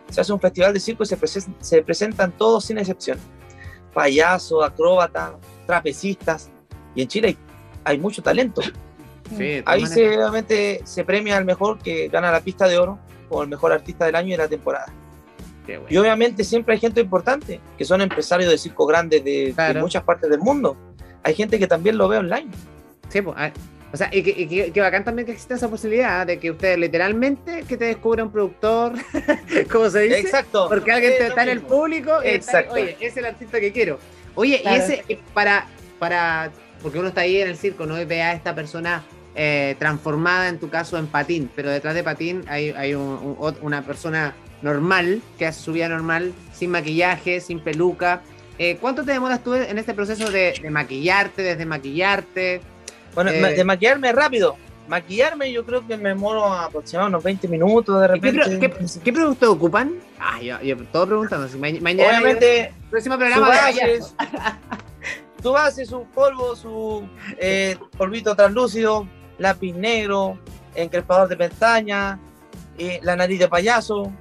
Se 0.09 0.21
hace 0.21 0.33
un 0.33 0.39
festival 0.39 0.73
de 0.73 0.79
circo 0.79 1.03
y 1.03 1.05
se, 1.05 1.17
se 1.59 1.83
presentan 1.83 2.31
todos 2.31 2.65
sin 2.65 2.77
excepción. 2.77 3.17
Payasos, 3.93 4.63
acróbatas, 4.63 5.33
trapecistas. 5.65 6.51
Y 6.95 7.03
en 7.03 7.07
Chile 7.07 7.37
hay, 7.83 7.97
mucho 7.97 8.21
talento. 8.21 8.61
Ahí 9.65 9.85
se, 9.85 10.17
obviamente 10.17 10.81
se 10.83 11.03
premia 11.03 11.37
al 11.37 11.45
mejor 11.45 11.79
que 11.79 12.07
gana 12.07 12.31
la 12.31 12.41
pista 12.41 12.67
de 12.67 12.77
oro 12.77 12.99
como 13.29 13.43
el 13.43 13.49
mejor 13.49 13.71
artista 13.71 14.05
del 14.05 14.15
año 14.15 14.29
y 14.29 14.31
de 14.31 14.37
la 14.37 14.47
temporada. 14.47 14.93
Y 15.89 15.97
obviamente 15.97 16.43
siempre 16.43 16.73
hay 16.73 16.79
gente 16.79 17.01
importante, 17.01 17.61
que 17.77 17.85
son 17.85 18.01
empresarios 18.01 18.51
de 18.51 18.57
circo 18.57 18.85
grandes 18.85 19.23
de, 19.23 19.53
muchas 19.79 20.03
partes 20.03 20.29
del 20.29 20.39
mundo. 20.39 20.75
Hay 21.23 21.33
gente 21.35 21.57
que 21.57 21.67
también 21.67 21.97
lo 21.97 22.07
ve 22.07 22.17
online. 22.17 22.51
Sí, 23.09 23.21
pues, 23.21 23.35
o 23.93 23.97
sea, 23.97 24.09
y 24.11 24.23
que, 24.23 24.81
bacán 24.81 25.03
también 25.03 25.27
que 25.27 25.33
existe 25.33 25.53
esa 25.53 25.69
posibilidad 25.69 26.25
de 26.25 26.39
que 26.39 26.49
usted 26.49 26.79
literalmente 26.79 27.63
que 27.67 27.77
te 27.77 27.85
descubra 27.85 28.23
un 28.23 28.31
productor, 28.31 28.93
¿cómo 29.71 29.87
se 29.89 30.01
dice? 30.01 30.19
Exacto. 30.19 30.67
Porque 30.67 30.91
alguien 30.91 31.13
te, 31.15 31.27
está 31.27 31.43
en 31.43 31.49
el 31.49 31.61
público 31.61 32.11
Exacto. 32.23 32.73
oye, 32.73 32.95
ese 32.95 33.05
es 33.05 33.17
el 33.17 33.25
artista 33.25 33.59
que 33.59 33.71
quiero. 33.71 33.99
Oye, 34.33 34.63
y 34.65 34.67
ese, 34.67 35.03
para, 35.35 35.67
para, 35.99 36.51
porque 36.81 36.97
uno 36.97 37.09
está 37.09 37.21
ahí 37.21 37.39
en 37.39 37.49
el 37.49 37.55
circo, 37.55 37.85
¿no? 37.85 38.01
Y 38.01 38.05
ve 38.05 38.23
a 38.23 38.33
esta 38.33 38.55
persona 38.55 39.03
eh, 39.35 39.75
transformada 39.79 40.47
en 40.49 40.59
tu 40.59 40.69
caso 40.69 40.97
en 40.97 41.07
patín, 41.07 41.49
pero 41.55 41.69
detrás 41.71 41.95
de 41.95 42.03
patín 42.03 42.43
hay, 42.47 42.69
hay 42.71 42.93
un- 42.93 43.35
un- 43.39 43.57
una 43.61 43.81
persona 43.83 44.35
normal 44.61 45.21
que 45.37 45.45
hace 45.47 45.59
su 45.61 45.73
vida 45.73 45.89
normal, 45.89 46.33
sin 46.53 46.69
maquillaje, 46.71 47.41
sin 47.41 47.59
peluca. 47.59 48.21
Eh, 48.59 48.77
¿Cuánto 48.79 49.03
te 49.03 49.11
demoras 49.11 49.43
tú 49.43 49.55
en 49.55 49.77
este 49.77 49.93
proceso 49.93 50.29
de, 50.29 50.53
de 50.61 50.69
maquillarte, 50.69 51.41
desde 51.41 51.65
maquillarte? 51.65 52.61
Bueno, 53.15 53.31
Eh. 53.31 53.55
de 53.55 53.63
maquillarme 53.63 54.11
rápido. 54.11 54.55
Maquillarme 54.87 55.51
yo 55.51 55.65
creo 55.65 55.85
que 55.87 55.95
me 55.97 56.09
demoro 56.09 56.45
aproximadamente 56.45 57.15
unos 57.15 57.23
20 57.23 57.47
minutos 57.47 57.99
de 58.01 58.05
¿Y 58.05 58.19
¿Qué, 58.19 58.31
repente. 58.31 58.69
pro- 58.69 58.85
qué, 58.87 58.99
qué 59.03 59.13
producto 59.13 59.51
ocupan? 59.51 59.93
Ah, 60.19 60.39
yo, 60.41 60.61
yo 60.61 60.77
todo 60.91 61.07
preguntando. 61.07 61.47
si 61.47 61.57
ma- 61.57 61.69
mañana 61.81 62.09
Obviamente, 62.19 62.73
próximo 62.91 63.15
su 63.15 63.19
programa 63.19 63.47
su 65.41 65.51
base, 65.51 65.85
su 65.85 66.03
polvo, 66.05 66.55
su 66.55 67.03
eh, 67.37 67.75
polvito 67.97 68.35
translúcido, 68.35 69.07
lápiz 69.43 69.73
negro, 69.73 70.39
encrespador 70.75 71.27
de 71.29 71.37
pestañas, 71.37 72.17
eh, 72.79 72.99
la 73.03 73.15
nariz 73.15 73.37
de 73.39 73.47
payaso, 73.47 74.11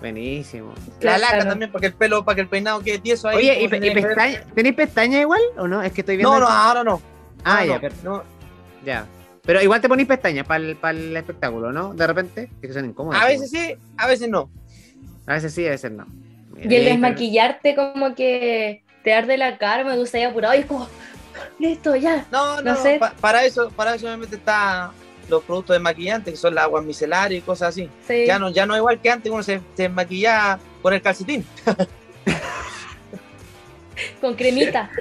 Buenísimo. 0.00 0.72
la 1.00 1.16
Claro. 1.16 1.20
laca 1.20 1.48
también 1.50 1.70
para 1.70 1.80
que 1.80 1.86
el 1.88 1.94
pelo, 1.94 2.24
para 2.24 2.34
que 2.36 2.40
el 2.40 2.48
peinado 2.48 2.80
quede 2.80 2.98
tieso 2.98 3.28
ahí. 3.28 3.36
Oye, 3.36 3.62
¿y, 3.62 3.68
pe- 3.68 3.78
pestaña, 3.92 4.42
¿tenéis 4.54 4.74
pestañas 4.74 5.20
igual 5.20 5.40
o 5.58 5.68
no? 5.68 5.82
Es 5.82 5.92
que 5.92 6.00
estoy 6.00 6.16
viendo. 6.16 6.32
No, 6.32 6.40
no, 6.40 6.46
aquí- 6.46 6.54
ahora 6.56 6.84
no. 6.84 7.02
Ah, 7.44 7.52
Ahora 7.58 7.66
ya, 7.66 7.74
no. 7.74 7.80
per- 7.80 7.92
No, 8.02 8.22
ya. 8.84 9.06
Pero 9.44 9.60
igual 9.62 9.80
te 9.80 9.88
ponís 9.88 10.06
pestañas 10.06 10.46
para 10.46 10.90
el, 10.92 11.16
espectáculo, 11.16 11.72
¿no? 11.72 11.94
De 11.94 12.06
repente, 12.06 12.48
que 12.60 12.72
son 12.72 12.84
incómodas. 12.86 13.20
A 13.22 13.26
veces 13.26 13.50
sí, 13.50 13.74
a 13.96 14.06
veces 14.06 14.28
no. 14.28 14.48
A 15.26 15.34
veces 15.34 15.52
sí, 15.54 15.66
a 15.66 15.70
veces 15.70 15.90
no. 15.92 16.06
Y 16.56 16.72
el 16.74 16.84
desmaquillarte 16.84 17.74
como 17.74 18.14
que 18.14 18.84
te 19.02 19.12
arde 19.14 19.36
la 19.36 19.58
cara, 19.58 19.82
me 19.84 19.96
gusta 19.96 20.18
ir 20.20 20.26
apurado 20.26 20.54
y 20.54 20.58
es 20.58 20.66
como, 20.66 20.88
listo, 21.62 21.96
ya. 21.96 22.26
No, 22.30 22.56
no, 22.60 22.74
No 22.74 22.82
sé. 22.82 22.98
pa- 22.98 23.14
para 23.20 23.44
eso, 23.44 23.70
para 23.70 23.94
eso 23.94 24.06
obviamente 24.06 24.36
está 24.36 24.90
los 25.28 25.42
productos 25.44 25.74
desmaquillantes, 25.74 26.34
que 26.34 26.36
son 26.38 26.54
las 26.54 26.64
aguas 26.64 26.84
micelares 26.84 27.38
y 27.38 27.40
cosas 27.40 27.70
así. 27.70 27.88
Sí. 28.06 28.26
Ya 28.26 28.38
no, 28.38 28.50
ya 28.50 28.66
no 28.66 28.76
igual 28.76 29.00
que 29.00 29.10
antes 29.10 29.32
uno 29.32 29.42
se, 29.42 29.60
se 29.76 29.88
maquillaba 29.88 30.58
con 30.82 30.92
el 30.92 31.00
calcetín, 31.00 31.46
Con 34.20 34.34
cremita. 34.34 34.90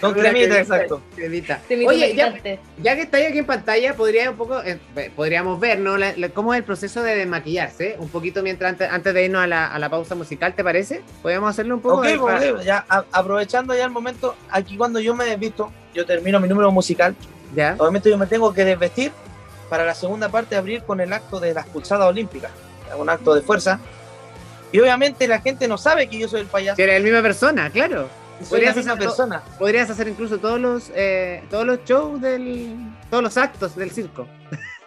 con 0.00 0.12
Una 0.12 0.20
cremita, 0.30 0.30
cremita. 0.54 0.60
exacto. 0.60 1.02
cremita. 1.16 1.60
Oye, 1.86 2.14
ya, 2.14 2.34
ya 2.82 2.94
que 2.96 3.02
estáis 3.02 3.28
aquí 3.28 3.38
en 3.38 3.46
pantalla, 3.46 3.94
podría 3.94 4.30
un 4.30 4.36
poco, 4.36 4.62
eh, 4.62 4.78
podríamos 5.16 5.58
ver, 5.58 5.78
¿no? 5.80 5.96
La- 5.96 6.14
la- 6.16 6.28
cómo 6.28 6.54
es 6.54 6.58
el 6.58 6.64
proceso 6.64 7.02
de 7.02 7.16
desmaquillarse, 7.16 7.96
un 7.98 8.08
poquito 8.08 8.42
mientras 8.42 8.70
antes, 8.72 8.88
antes 8.90 9.12
de 9.14 9.24
irnos 9.24 9.42
a 9.42 9.46
la, 9.46 9.66
a 9.66 9.78
la 9.78 9.88
pausa 9.90 10.14
musical, 10.14 10.54
¿te 10.54 10.62
parece? 10.62 11.02
Podríamos 11.22 11.50
hacerlo 11.50 11.74
un 11.76 11.80
poco. 11.80 11.96
Ok, 11.98 12.06
eh, 12.06 12.16
pues, 12.18 12.34
para- 12.34 12.52
ok, 12.52 12.62
ya 12.62 12.84
a- 12.88 13.04
aprovechando 13.12 13.74
ya 13.74 13.84
el 13.84 13.90
momento, 13.90 14.36
aquí 14.50 14.76
cuando 14.76 15.00
yo 15.00 15.14
me 15.14 15.24
desvisto, 15.24 15.72
yo 15.94 16.06
termino 16.06 16.38
mi 16.40 16.48
número 16.48 16.70
musical, 16.70 17.14
Ya. 17.54 17.74
obviamente 17.78 18.10
yo 18.10 18.18
me 18.18 18.26
tengo 18.26 18.52
que 18.54 18.64
desvestir 18.64 19.12
para 19.68 19.84
la 19.84 19.94
segunda 19.94 20.28
parte 20.28 20.56
abrir 20.56 20.82
con 20.82 21.00
el 21.00 21.12
acto 21.12 21.40
de 21.40 21.52
las 21.54 21.66
pulsadas 21.66 22.06
olímpicas, 22.08 22.50
un 22.96 23.08
acto 23.08 23.34
de 23.34 23.42
fuerza. 23.42 23.80
Y 24.72 24.80
obviamente 24.80 25.26
la 25.28 25.40
gente 25.40 25.68
no 25.68 25.78
sabe 25.78 26.08
que 26.08 26.18
yo 26.18 26.28
soy 26.28 26.40
el 26.42 26.46
payaso, 26.46 26.76
Si 26.76 26.82
eres 26.82 27.00
la 27.00 27.04
misma 27.04 27.22
persona, 27.22 27.70
claro. 27.70 28.08
Podrías 28.48 28.76
hacer 28.76 28.98
persona. 28.98 29.42
Podrías 29.58 29.90
hacer 29.90 30.08
incluso 30.08 30.38
todos 30.38 30.60
los, 30.60 30.90
eh, 30.94 31.42
todos 31.50 31.66
los 31.66 31.84
shows 31.84 32.20
del, 32.20 32.76
todos 33.10 33.22
los 33.22 33.36
actos 33.36 33.76
del 33.76 33.90
circo. 33.90 34.26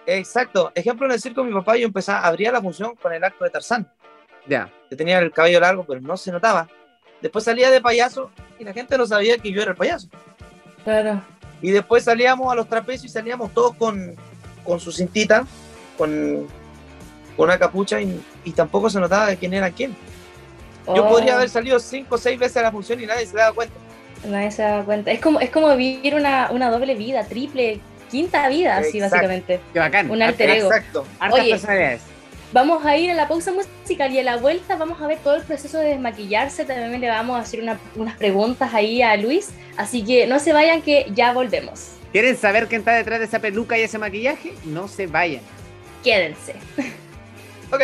Exacto. 0.06 0.72
Ejemplo, 0.76 1.06
en 1.06 1.14
el 1.14 1.22
circo 1.22 1.44
mi 1.44 1.54
papá 1.54 1.76
yo 1.78 1.86
empezaba, 1.86 2.26
abría 2.26 2.52
la 2.52 2.62
función 2.62 2.96
con 2.96 3.14
el 3.14 3.24
acto 3.24 3.44
de 3.44 3.50
Tarzán. 3.50 3.90
Ya. 4.48 4.72
Yo 4.90 4.98
tenía 4.98 5.20
el 5.20 5.32
cabello 5.32 5.60
largo, 5.60 5.86
pero 5.86 6.00
no 6.02 6.16
se 6.18 6.32
notaba. 6.32 6.68
Después 7.22 7.44
salía 7.44 7.70
de 7.72 7.82
payaso 7.82 8.32
y 8.60 8.64
la 8.64 8.74
gente 8.74 8.98
no 8.98 9.06
sabía 9.06 9.38
que 9.38 9.52
yo 9.52 9.62
era 9.62 9.72
el 9.72 9.78
payaso. 9.78 10.08
Claro. 10.84 11.22
Y 11.62 11.72
después 11.72 12.04
salíamos 12.04 12.52
a 12.52 12.56
los 12.56 12.70
trapecios 12.70 13.06
y 13.06 13.10
salíamos 13.10 13.54
todos 13.54 13.76
con, 13.76 14.16
con 14.64 14.80
su 14.80 14.92
cintita, 14.92 15.46
con, 15.98 16.48
con 17.36 17.46
una 17.46 17.58
capucha 17.58 18.00
y, 18.00 18.22
y 18.44 18.52
tampoco 18.52 18.90
se 18.90 19.00
notaba 19.00 19.28
de 19.28 19.38
quién 19.38 19.54
era 19.54 19.72
quién. 19.72 19.96
Yo 20.88 21.06
Oh, 21.06 21.10
podría 21.10 21.36
haber 21.36 21.50
salido 21.50 21.80
cinco 21.80 22.16
o 22.16 22.18
seis 22.18 22.40
veces 22.40 22.58
a 22.58 22.62
la 22.64 22.72
función 22.72 23.02
y 23.02 23.06
nadie 23.06 23.26
se 23.26 23.36
daba 23.36 23.54
cuenta. 23.54 23.76
Nadie 24.26 24.52
se 24.52 24.62
da 24.64 24.84
cuenta. 24.84 25.12
Es 25.12 25.20
como, 25.20 25.40
es 25.40 25.50
como 25.50 25.76
vivir 25.76 26.16
una, 26.16 26.50
una 26.52 26.70
doble 26.72 26.96
vida, 26.96 27.24
triple, 27.26 27.80
quinta 28.10 28.48
vida, 28.50 28.78
así 28.78 29.00
básicamente. 29.00 29.60
Qué 29.74 29.80
bacán. 29.80 30.10
Un 30.10 30.22
alter 30.22 30.50
ego. 30.50 30.68
Exacto. 30.74 31.06
Oye. 31.32 31.52
personalidades. 31.52 32.02
Vamos 32.54 32.86
a 32.86 32.96
ir 32.96 33.12
a 33.12 33.14
la 33.14 33.28
pausa 33.28 33.52
musical 33.52 34.12
y 34.14 34.20
a 34.20 34.24
la 34.24 34.38
vuelta 34.38 34.78
vamos 34.78 35.02
a 35.02 35.08
ver 35.08 35.18
todo 35.20 35.36
el 35.36 35.44
proceso 35.44 35.78
de 35.80 35.90
desmaquillarse. 35.90 36.64
También 36.64 37.02
le 37.02 37.10
vamos 37.10 37.38
a 37.38 37.42
hacer 37.42 37.62
una- 37.62 37.78
unas 37.96 38.16
preguntas 38.16 38.74
ahí 38.74 39.02
a 39.02 39.16
Luis. 39.18 39.50
Así 39.76 40.04
que 40.06 40.26
no 40.28 40.40
se 40.40 40.54
vayan 40.54 40.82
que 40.82 41.08
ya 41.14 41.34
volvemos. 41.34 41.92
¿Quieren 42.14 42.38
saber 42.38 42.68
quién 42.68 42.80
está 42.82 42.94
detrás 42.94 43.20
de 43.20 43.26
esa 43.26 43.40
peluca 43.40 43.78
y 43.78 43.82
ese 43.82 43.98
maquillaje? 43.98 44.54
No 44.64 44.88
se 44.88 45.08
vayan. 45.08 45.42
Quédense. 46.04 46.56
Ok. 47.72 47.82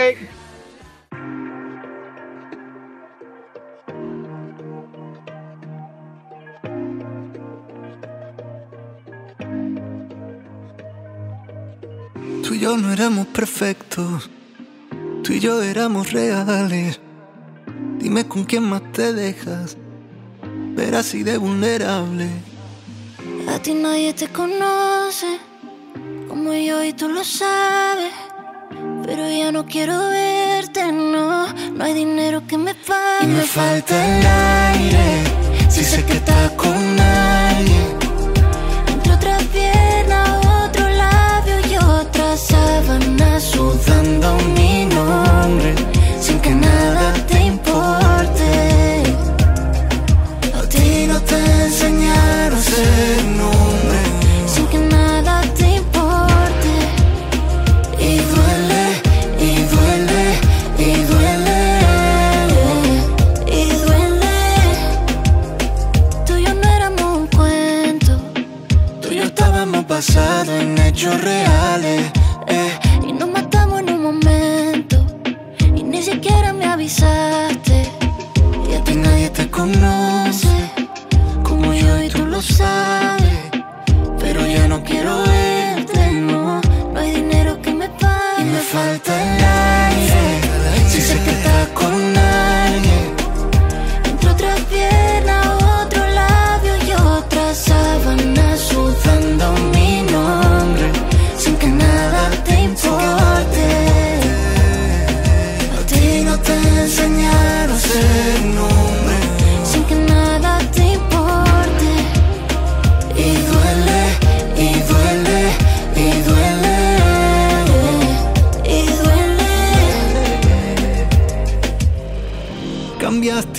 Tú 12.53 12.57
y 12.57 12.61
yo 12.61 12.77
no 12.77 12.93
éramos 12.93 13.25
perfectos, 13.25 14.29
tú 15.23 15.33
y 15.33 15.39
yo 15.39 15.63
éramos 15.63 16.11
reales. 16.11 16.99
Dime 17.97 18.27
con 18.27 18.43
quién 18.43 18.61
más 18.61 18.83
te 18.91 19.11
dejas 19.11 19.75
ver 20.75 20.93
así 20.93 21.23
de 21.23 21.37
vulnerable. 21.37 22.29
A 23.49 23.57
ti 23.57 23.73
nadie 23.73 24.13
te 24.13 24.27
conoce 24.27 25.39
como 26.29 26.53
yo 26.53 26.83
y 26.83 26.93
tú 26.93 27.09
lo 27.09 27.23
sabes. 27.23 28.13
Pero 29.03 29.27
ya 29.31 29.51
no 29.51 29.65
quiero 29.65 30.09
verte, 30.09 30.91
no. 30.91 31.51
No 31.51 31.83
hay 31.83 31.95
dinero 31.95 32.45
que 32.45 32.59
me 32.59 32.75
pague. 32.75 33.23
Y 33.23 33.27
me 33.29 33.41
falta 33.47 33.95
el 33.95 34.27
aire, 34.77 35.23
si 35.69 35.83
sé 35.83 36.05
que 36.05 36.13
estás 36.13 36.51
con 36.51 36.99
alguien. 36.99 37.82
Sábana 42.93 43.23
Sudando 43.23 43.32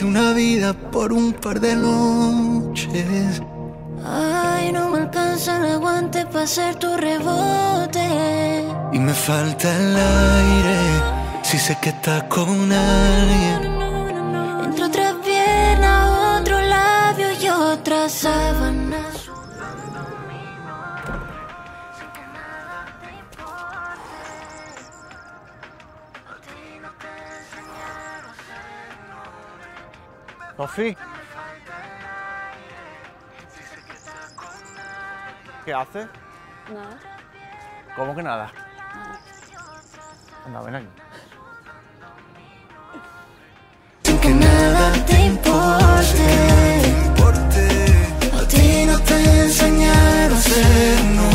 Una 0.04 0.32
vida 0.32 0.74
por 0.74 1.12
un 1.12 1.32
par 1.32 1.58
de 1.60 1.74
noches. 1.74 3.40
Ay, 4.04 4.70
no 4.70 4.90
me 4.90 4.98
alcanza 4.98 5.56
el 5.56 5.72
aguante 5.72 6.26
para 6.26 6.44
hacer 6.44 6.74
tu 6.76 6.94
rebote. 6.96 8.64
Y 8.92 8.98
me 8.98 9.14
falta 9.14 9.74
el 9.74 9.96
aire, 9.96 10.78
si 11.42 11.58
sé 11.58 11.78
que 11.80 11.88
estás 11.88 12.24
con 12.24 12.70
alguien. 12.70 13.60
Entre 14.64 14.84
otra 14.84 15.14
pierna, 15.24 16.38
otro 16.38 16.60
labio 16.60 17.28
y 17.42 17.48
otra 17.48 18.08
sábana. 18.08 18.83
Sofi. 30.56 30.96
¿Qué 35.64 35.74
haces? 35.74 36.06
Nada. 36.72 36.98
¿Cómo 37.96 38.14
que 38.14 38.22
nada? 38.22 38.52
Anda, 40.46 40.60
ven 40.62 40.74
aquí. 40.76 40.88
Que 44.22 44.30
nada 44.30 44.92
te 45.04 45.20
importe. 45.26 46.24
A 48.40 48.48
ti 48.48 48.86
no 48.86 48.98
te 49.00 49.42
enseñaron 49.42 50.32
a 50.32 50.40
ser 50.40 51.00
un 51.02 51.33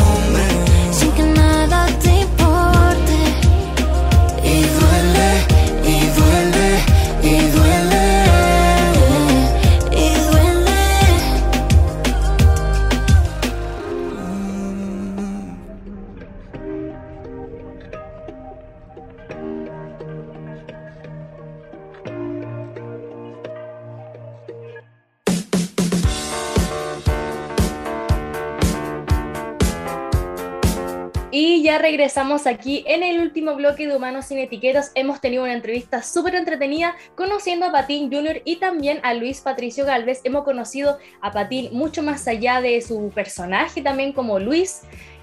ya 31.70 31.78
regresamos 31.78 32.48
aquí 32.48 32.82
en 32.88 33.04
el 33.04 33.20
último 33.20 33.54
bloque 33.54 33.86
de 33.86 33.94
Humanos 33.94 34.24
sin 34.26 34.38
Etiquetas. 34.38 34.90
Hemos 34.96 35.20
tenido 35.20 35.44
una 35.44 35.52
entrevista 35.52 36.02
súper 36.02 36.34
entretenida 36.34 36.96
conociendo 37.14 37.64
a 37.66 37.70
Patín 37.70 38.10
Jr. 38.12 38.42
y 38.44 38.56
también 38.56 38.98
a 39.04 39.14
Luis 39.14 39.40
Patricio 39.40 39.84
Galvez. 39.84 40.20
Hemos 40.24 40.42
conocido 40.42 40.98
a 41.20 41.30
Patín 41.30 41.68
mucho 41.70 42.02
más 42.02 42.26
allá 42.26 42.60
de 42.60 42.80
su 42.80 43.12
personaje 43.14 43.82
también 43.82 44.12
como 44.12 44.40
Luis. 44.40 44.80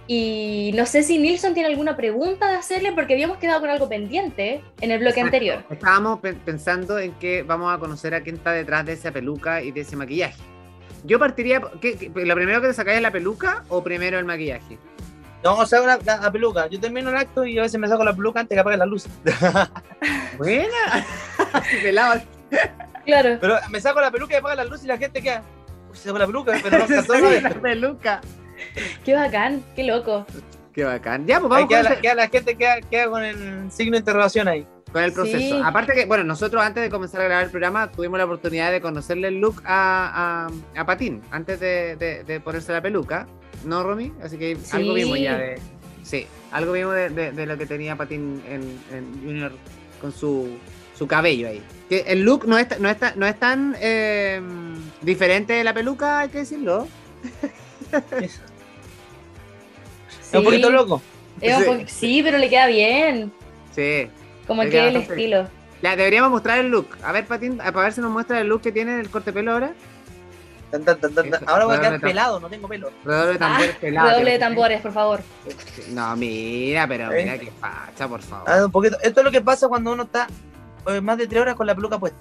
Y 0.08 0.72
no 0.74 0.86
sé 0.86 1.04
si 1.04 1.18
Nilsson 1.18 1.54
tiene 1.54 1.68
alguna 1.68 1.98
pregunta 1.98 2.48
de 2.48 2.56
hacerle 2.56 2.94
porque 2.94 3.12
habíamos 3.16 3.40
quedado 3.40 3.60
con 3.60 3.70
algo 3.70 3.90
pendiente 3.90 4.62
en 4.80 4.92
el 4.92 5.00
bloque 5.00 5.20
Exacto. 5.20 5.26
anterior. 5.36 5.66
Estábamos 5.70 6.22
pe- 6.22 6.32
pensando 6.32 6.98
en 6.98 7.12
que 7.16 7.44
vamos 7.44 7.76
a 7.76 7.78
conocer 7.78 8.16
a 8.16 8.22
quién 8.22 8.38
está 8.38 8.54
detrás 8.54 8.86
de 8.86 8.94
esa 8.94 9.12
peluca 9.12 9.62
y 9.62 9.72
de 9.72 9.82
ese 9.82 9.98
maquillaje. 9.98 10.42
Yo 11.04 11.20
partiría. 11.20 11.62
¿qué, 11.82 11.98
qué- 11.98 12.10
¿Lo 12.26 12.36
primero 12.36 12.62
que 12.62 12.68
te 12.68 12.74
sacáis 12.74 12.96
es 12.98 13.04
la 13.04 13.12
peluca 13.12 13.66
o 13.68 13.84
primero 13.84 14.18
el 14.18 14.24
maquillaje? 14.24 14.78
No, 15.56 15.66
saco 15.66 15.86
la, 15.86 16.00
la- 16.04 16.18
la 16.18 16.32
peluca. 16.32 16.68
Yo 16.68 16.80
termino 16.80 17.10
el 17.10 17.16
acto 17.18 17.46
y 17.46 17.58
a 17.58 17.62
veces 17.64 17.80
me 17.80 17.88
saco 17.88 18.04
la 18.04 18.14
peluca 18.14 18.40
antes 18.40 18.56
que 18.56 18.60
apague 18.60 18.78
las 18.78 18.88
luces. 18.88 19.12
Buena. 20.38 21.06
Pelado. 21.82 22.22
Claro. 23.06 23.38
Pero 23.40 23.56
me 23.70 23.80
saco 23.80 24.02
la 24.02 24.12
peluca 24.12 24.34
y 24.34 24.38
apaga 24.38 24.56
las 24.56 24.70
luces 24.70 24.86
y 24.86 24.88
la 24.88 24.98
gente 24.98 25.22
queda. 25.22 25.42
Uy, 25.90 25.96
se 25.98 26.04
sacó 26.04 26.18
la 26.20 26.26
peluca, 26.28 26.54
pero 26.62 26.80
no 26.80 26.88
ver. 27.30 27.44
la 27.44 27.50
peluca. 27.52 28.22
Qué 29.06 29.14
bacán, 29.16 29.64
qué 29.76 29.84
loco. 29.84 30.26
Qué 30.74 30.84
bacán. 30.84 31.26
Ya, 31.26 31.40
pues 31.40 31.50
vamos 31.50 31.70
queda 31.70 31.84
con, 31.84 31.92
la, 31.94 32.02
queda 32.02 32.16
la 32.16 32.28
gente 32.28 32.56
queda, 32.58 32.82
queda 32.82 33.10
con 33.10 33.24
el 33.24 33.72
signo 33.72 33.94
de 33.94 34.00
interrogación 34.00 34.48
ahí. 34.48 34.68
con 34.92 35.02
el 35.04 35.14
proceso. 35.14 35.38
Sí. 35.38 35.62
Aparte 35.64 35.94
que, 35.94 36.06
bueno, 36.06 36.24
nosotros 36.24 36.62
antes 36.62 36.84
de 36.84 36.90
comenzar 36.90 37.22
a 37.22 37.26
grabar 37.26 37.46
el 37.46 37.52
programa 37.52 37.90
tuvimos 37.92 38.18
la 38.20 38.26
oportunidad 38.26 38.72
de 38.72 38.82
conocerle 38.82 39.30
el 39.30 39.40
look 39.40 39.62
a, 39.66 40.48
a, 40.76 40.80
a 40.82 40.86
Patín 40.86 41.22
antes 41.32 41.60
de, 41.60 41.96
de- 41.96 42.24
de 42.24 42.40
ponerse 42.40 42.74
la 42.74 42.82
peluca. 42.82 43.26
¿No, 43.66 43.84
Romy? 43.84 44.12
Así 44.24 44.38
que 44.38 44.56
Sí. 44.56 44.76
algo 44.78 44.94
vimos 44.94 45.20
ya 45.20 45.38
de. 45.38 45.60
Sí, 46.04 46.26
algo 46.52 46.72
vimos 46.74 46.96
de, 46.96 47.10
de- 47.10 47.32
de 47.32 47.46
lo 47.46 47.58
que 47.58 47.66
tenía 47.66 47.96
Patín 47.96 48.42
en, 48.48 48.62
en 48.96 49.22
Junior 49.24 49.52
con 50.00 50.12
su, 50.14 50.58
su 50.98 51.08
cabello 51.08 51.48
ahí. 51.50 51.62
Que 51.90 52.00
el 52.08 52.22
look 52.24 52.46
no 52.48 52.58
es, 52.58 52.80
no 52.80 52.90
es, 52.90 52.98
no 53.16 53.26
es 53.26 53.40
tan 53.40 53.76
eh, 53.80 54.42
diferente 55.02 55.54
de 55.54 55.64
la 55.64 55.74
peluca, 55.74 56.20
hay 56.20 56.30
que 56.30 56.40
decirlo. 56.40 56.88
Es 60.22 60.34
un 60.34 60.44
poquito 60.44 60.70
loco. 60.70 61.02
Es 61.42 61.56
un 61.58 61.64
Sí. 61.64 61.70
po- 61.84 61.88
sí, 61.88 62.22
pero 62.24 62.38
le 62.38 62.50
queda 62.50 62.68
bien. 62.68 63.32
Sí. 63.76 64.08
Como 64.46 64.64
Le 64.64 64.70
que 64.70 64.78
queda 64.78 64.88
el 64.90 64.96
estilo. 64.98 65.50
Ya, 65.82 65.96
deberíamos 65.96 66.32
mostrar 66.32 66.60
el 66.60 66.70
look. 66.70 66.88
A 67.04 67.12
ver, 67.12 67.26
Patín, 67.26 67.60
a 67.62 67.70
ver 67.72 67.94
si 67.94 68.02
nos 68.02 68.12
muestra 68.12 68.42
el 68.42 68.48
look 68.48 68.62
que 68.62 68.72
tiene 68.72 69.00
el 69.00 69.10
corte 69.10 69.32
pelo 69.32 69.52
ahora. 69.52 69.74
Tan, 70.72 70.84
tan, 70.84 71.00
tan, 71.00 71.14
tan, 71.14 71.30
tan. 71.30 71.48
Ahora 71.50 71.66
voy 71.66 71.76
a 71.76 71.80
quedar 71.80 72.00
pelado, 72.02 72.40
no 72.42 72.50
tengo 72.50 72.68
pelo. 72.68 72.90
Redoble 73.06 73.34
de 73.34 73.40
tambores 73.40 73.72
Ah, 73.76 73.78
pelado, 73.80 74.08
redoble 74.10 74.32
de 74.32 74.38
pero- 74.38 74.50
tambores, 74.50 74.82
por 74.82 74.92
favor. 74.92 75.22
No, 75.90 76.16
mira, 76.18 76.88
pero 76.88 77.12
¿Eh? 77.14 77.24
mira 77.24 77.38
qué 77.38 77.52
facha, 77.52 78.08
por 78.08 78.22
favor. 78.22 78.50
Ah, 78.50 78.66
un 78.66 78.72
poquito. 78.72 78.98
Esto 79.02 79.22
es 79.22 79.26
lo 79.26 79.32
que 79.32 79.42
pasa 79.42 79.68
cuando 79.70 79.94
uno 79.94 80.04
está 80.04 80.28
eh, 80.88 81.00
más 81.02 81.18
de 81.18 81.28
tres 81.28 81.42
horas 81.42 81.56
con 81.56 81.66
la 81.68 81.74
peluca 81.76 81.98
puesta. 81.98 82.18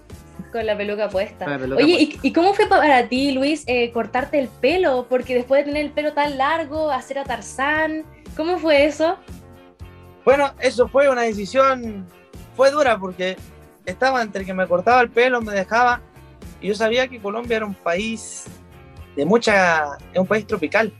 Con 0.52 0.64
la 0.64 0.76
peluca 0.76 1.08
puesta. 1.08 1.44
Con 1.44 1.52
la 1.54 1.58
peluca 1.58 1.82
Oye, 1.82 1.96
puesta. 1.96 2.20
¿y, 2.22 2.28
y 2.28 2.32
cómo 2.32 2.54
fue 2.54 2.66
para 2.68 3.08
ti, 3.08 3.32
Luis, 3.32 3.64
eh, 3.66 3.90
cortarte 3.90 4.38
el 4.38 4.48
pelo? 4.48 5.06
Porque 5.08 5.34
después 5.34 5.60
de 5.64 5.72
tener 5.72 5.84
el 5.86 5.90
pelo 5.92 6.12
tan 6.12 6.38
largo, 6.38 6.92
hacer 6.92 7.18
a 7.18 7.24
Tarzán, 7.24 8.04
¿cómo 8.36 8.58
fue 8.58 8.84
eso? 8.86 9.16
Bueno, 10.24 10.52
eso 10.60 10.88
fue 10.88 11.08
una 11.08 11.22
decisión, 11.22 12.06
fue 12.56 12.70
dura 12.70 12.96
porque 12.98 13.36
estaba 13.84 14.22
entre 14.22 14.44
que 14.44 14.54
me 14.54 14.66
cortaba 14.66 15.00
el 15.00 15.10
pelo, 15.10 15.40
me 15.40 15.52
dejaba, 15.52 16.00
y 16.60 16.68
yo 16.68 16.74
sabía 16.74 17.08
que 17.08 17.18
Colombia 17.20 17.58
era 17.58 17.66
un 17.66 17.74
país 17.74 18.46
de 19.14 19.24
mucha, 19.24 19.84
es 20.12 20.18
un 20.18 20.26
país 20.26 20.46
tropical, 20.46 20.92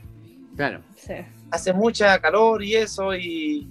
Claro. 0.55 0.81
Sí. 0.95 1.13
hace 1.51 1.71
mucha 1.73 2.17
calor 2.19 2.63
y 2.63 2.75
eso, 2.75 3.15
y, 3.15 3.67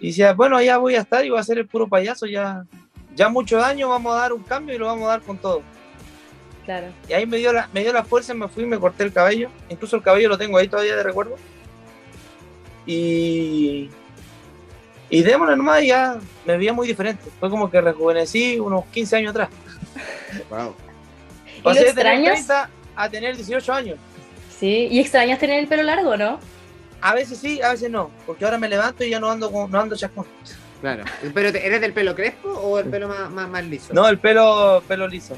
y 0.00 0.08
decía, 0.08 0.32
bueno, 0.32 0.56
allá 0.56 0.78
voy 0.78 0.96
a 0.96 1.00
estar 1.00 1.24
y 1.24 1.30
voy 1.30 1.38
a 1.38 1.42
ser 1.44 1.58
el 1.58 1.66
puro 1.66 1.86
payaso, 1.88 2.26
ya, 2.26 2.64
ya 3.14 3.28
mucho 3.28 3.58
daño, 3.58 3.88
vamos 3.88 4.14
a 4.14 4.20
dar 4.20 4.32
un 4.32 4.42
cambio 4.42 4.74
y 4.74 4.78
lo 4.78 4.86
vamos 4.86 5.04
a 5.04 5.10
dar 5.12 5.22
con 5.22 5.38
todo. 5.38 5.62
Claro. 6.64 6.88
Y 7.08 7.12
ahí 7.12 7.24
me 7.26 7.36
dio 7.36 7.52
la, 7.52 7.68
me 7.72 7.82
dio 7.82 7.92
la 7.92 8.02
fuerza, 8.04 8.34
me 8.34 8.48
fui 8.48 8.64
y 8.64 8.66
me 8.66 8.80
corté 8.80 9.04
el 9.04 9.12
cabello. 9.12 9.48
Incluso 9.68 9.94
el 9.94 10.02
cabello 10.02 10.28
lo 10.30 10.36
tengo 10.36 10.58
ahí 10.58 10.66
todavía 10.66 10.96
de 10.96 11.02
recuerdo. 11.04 11.36
Y. 12.86 13.88
Y 15.08 15.22
démosle 15.22 15.56
nomás, 15.56 15.82
y 15.84 15.88
ya 15.88 16.18
me 16.44 16.56
veía 16.56 16.72
muy 16.72 16.88
diferente. 16.88 17.22
Fue 17.38 17.48
como 17.48 17.70
que 17.70 17.80
rejuvenecí 17.80 18.58
unos 18.58 18.84
15 18.86 19.16
años 19.16 19.30
atrás. 19.30 19.48
Wow. 20.50 20.74
¿Y 21.54 21.58
lo 21.58 21.62
Pasé 21.64 21.84
de 21.84 21.92
tener 21.92 22.12
extrañas? 22.14 22.46
30 22.46 22.70
a 22.96 23.08
tener 23.10 23.36
18 23.36 23.72
años. 23.72 23.98
Sí. 24.58 24.88
¿Y 24.90 25.00
extrañas 25.00 25.38
tener 25.38 25.58
el 25.60 25.66
pelo 25.68 25.82
largo, 25.82 26.16
no? 26.16 26.38
A 27.00 27.14
veces 27.14 27.38
sí, 27.38 27.60
a 27.60 27.70
veces 27.72 27.90
no. 27.90 28.10
Porque 28.26 28.44
ahora 28.44 28.58
me 28.58 28.68
levanto 28.68 29.04
y 29.04 29.10
ya 29.10 29.20
no 29.20 29.30
ando, 29.30 29.50
con, 29.52 29.70
no 29.70 29.80
ando 29.80 29.96
chascón. 29.96 30.26
Claro. 30.80 31.04
Pero 31.34 31.52
te- 31.52 31.66
¿eres 31.66 31.80
del 31.80 31.92
pelo 31.92 32.14
crespo 32.14 32.48
o 32.50 32.78
el 32.78 32.86
pelo 32.86 33.08
más, 33.08 33.30
más, 33.30 33.48
más 33.48 33.64
liso? 33.64 33.92
No, 33.94 34.08
el 34.08 34.18
pelo, 34.18 34.82
pelo 34.88 35.06
liso. 35.08 35.36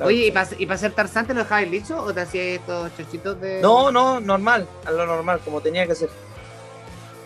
Oye, 0.00 0.26
¿y 0.26 0.30
para, 0.30 0.48
¿y 0.58 0.64
para 0.66 0.78
ser 0.78 0.92
Tarzán 0.92 1.26
te 1.26 1.34
lo 1.34 1.40
dejabas 1.40 1.68
liso 1.68 2.00
o 2.00 2.14
te 2.14 2.20
hacías 2.20 2.60
estos 2.60 2.96
chochitos 2.96 3.40
de.? 3.40 3.60
No, 3.60 3.90
no, 3.90 4.20
normal, 4.20 4.68
a 4.84 4.92
lo 4.92 5.06
normal, 5.06 5.40
como 5.44 5.60
tenía 5.60 5.86
que 5.86 5.94
ser. 5.96 6.08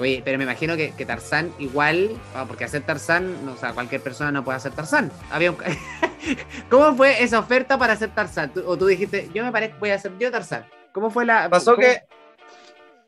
Oye, 0.00 0.22
pero 0.24 0.36
me 0.38 0.44
imagino 0.44 0.76
que, 0.76 0.92
que 0.92 1.06
Tarzán 1.06 1.52
igual, 1.58 2.10
ah, 2.34 2.44
porque 2.48 2.64
hacer 2.64 2.82
Tarzán, 2.82 3.44
no, 3.46 3.52
o 3.52 3.56
sea, 3.56 3.72
cualquier 3.72 4.00
persona 4.00 4.32
no 4.32 4.42
puede 4.42 4.56
hacer 4.56 4.72
Tarzán. 4.72 5.12
Había 5.30 5.50
un... 5.52 5.58
¿Cómo 6.70 6.94
fue 6.96 7.22
esa 7.22 7.38
oferta 7.38 7.78
para 7.78 7.92
hacer 7.92 8.14
Tarzán? 8.14 8.52
Tú- 8.52 8.64
o 8.66 8.76
tú 8.76 8.86
dijiste, 8.86 9.28
yo 9.34 9.44
me 9.44 9.52
parezco, 9.52 9.76
voy 9.80 9.90
a 9.90 9.94
hacer 9.96 10.12
yo 10.18 10.30
Tarzán. 10.30 10.66
¿Cómo 10.92 11.10
fue 11.10 11.24
la. 11.24 11.48
Pasó 11.48 11.74
cómo- 11.74 11.86
que 11.86 12.02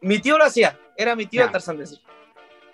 mi 0.03 0.19
tío 0.19 0.39
lo 0.39 0.45
hacía, 0.45 0.79
era 0.97 1.17
mi 1.17 1.27
tío 1.27 1.45
el 1.45 1.51
Tarzán 1.51 1.79
de. 1.79 1.87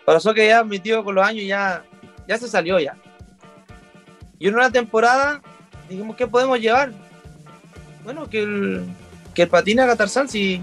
Pasó 0.04 0.34
que 0.34 0.46
ya 0.48 0.64
mi 0.64 0.78
tío 0.80 1.04
con 1.04 1.14
los 1.14 1.26
años 1.26 1.44
ya, 1.46 1.84
ya 2.26 2.36
se 2.38 2.48
salió 2.48 2.78
ya. 2.78 2.96
Y 4.38 4.48
en 4.48 4.54
una 4.54 4.70
temporada 4.70 5.40
dijimos, 5.88 6.16
¿qué 6.16 6.26
podemos 6.26 6.58
llevar? 6.58 6.92
Bueno, 8.04 8.28
que 8.28 8.42
el, 8.42 8.84
que 9.34 9.42
el 9.42 9.48
patín 9.48 9.78
haga 9.80 9.94
Tarzán, 9.96 10.28
si, 10.28 10.62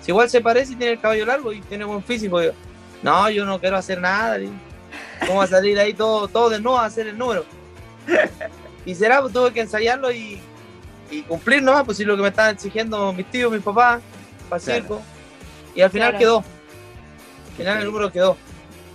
si 0.00 0.10
igual 0.10 0.30
se 0.30 0.40
parece 0.40 0.72
y 0.72 0.76
tiene 0.76 0.92
el 0.94 1.00
cabello 1.00 1.26
largo 1.26 1.52
y 1.52 1.60
tiene 1.62 1.84
buen 1.84 2.02
físico. 2.02 2.40
Yo, 2.42 2.52
no, 3.02 3.30
yo 3.30 3.44
no 3.44 3.60
quiero 3.60 3.76
hacer 3.76 4.00
nada. 4.00 4.38
¿Cómo 5.26 5.38
va 5.38 5.44
a 5.44 5.48
salir 5.48 5.78
ahí 5.78 5.94
todo, 5.94 6.28
todo 6.28 6.48
de 6.50 6.60
nuevo 6.60 6.78
a 6.78 6.86
hacer 6.86 7.06
el 7.08 7.18
número? 7.18 7.44
Y 8.84 8.94
será, 8.94 9.20
pues 9.20 9.32
tuve 9.32 9.52
que 9.52 9.60
ensayarlo 9.60 10.10
y, 10.10 10.40
y 11.10 11.22
cumplir 11.22 11.62
nomás, 11.62 11.84
pues 11.84 11.96
si 11.98 12.04
lo 12.04 12.16
que 12.16 12.22
me 12.22 12.28
estaban 12.28 12.54
exigiendo 12.54 13.12
mis 13.12 13.26
tíos, 13.30 13.52
mis 13.52 13.62
papás, 13.62 14.00
para 14.48 14.58
el 14.60 14.64
Claro. 14.64 14.80
circo. 14.80 15.02
Y 15.74 15.82
al 15.82 15.90
final 15.90 16.10
Claro. 16.10 16.18
quedó. 16.18 16.36
Al 16.38 17.56
final 17.56 17.78
el 17.78 17.84
número 17.84 18.12
quedó. 18.12 18.36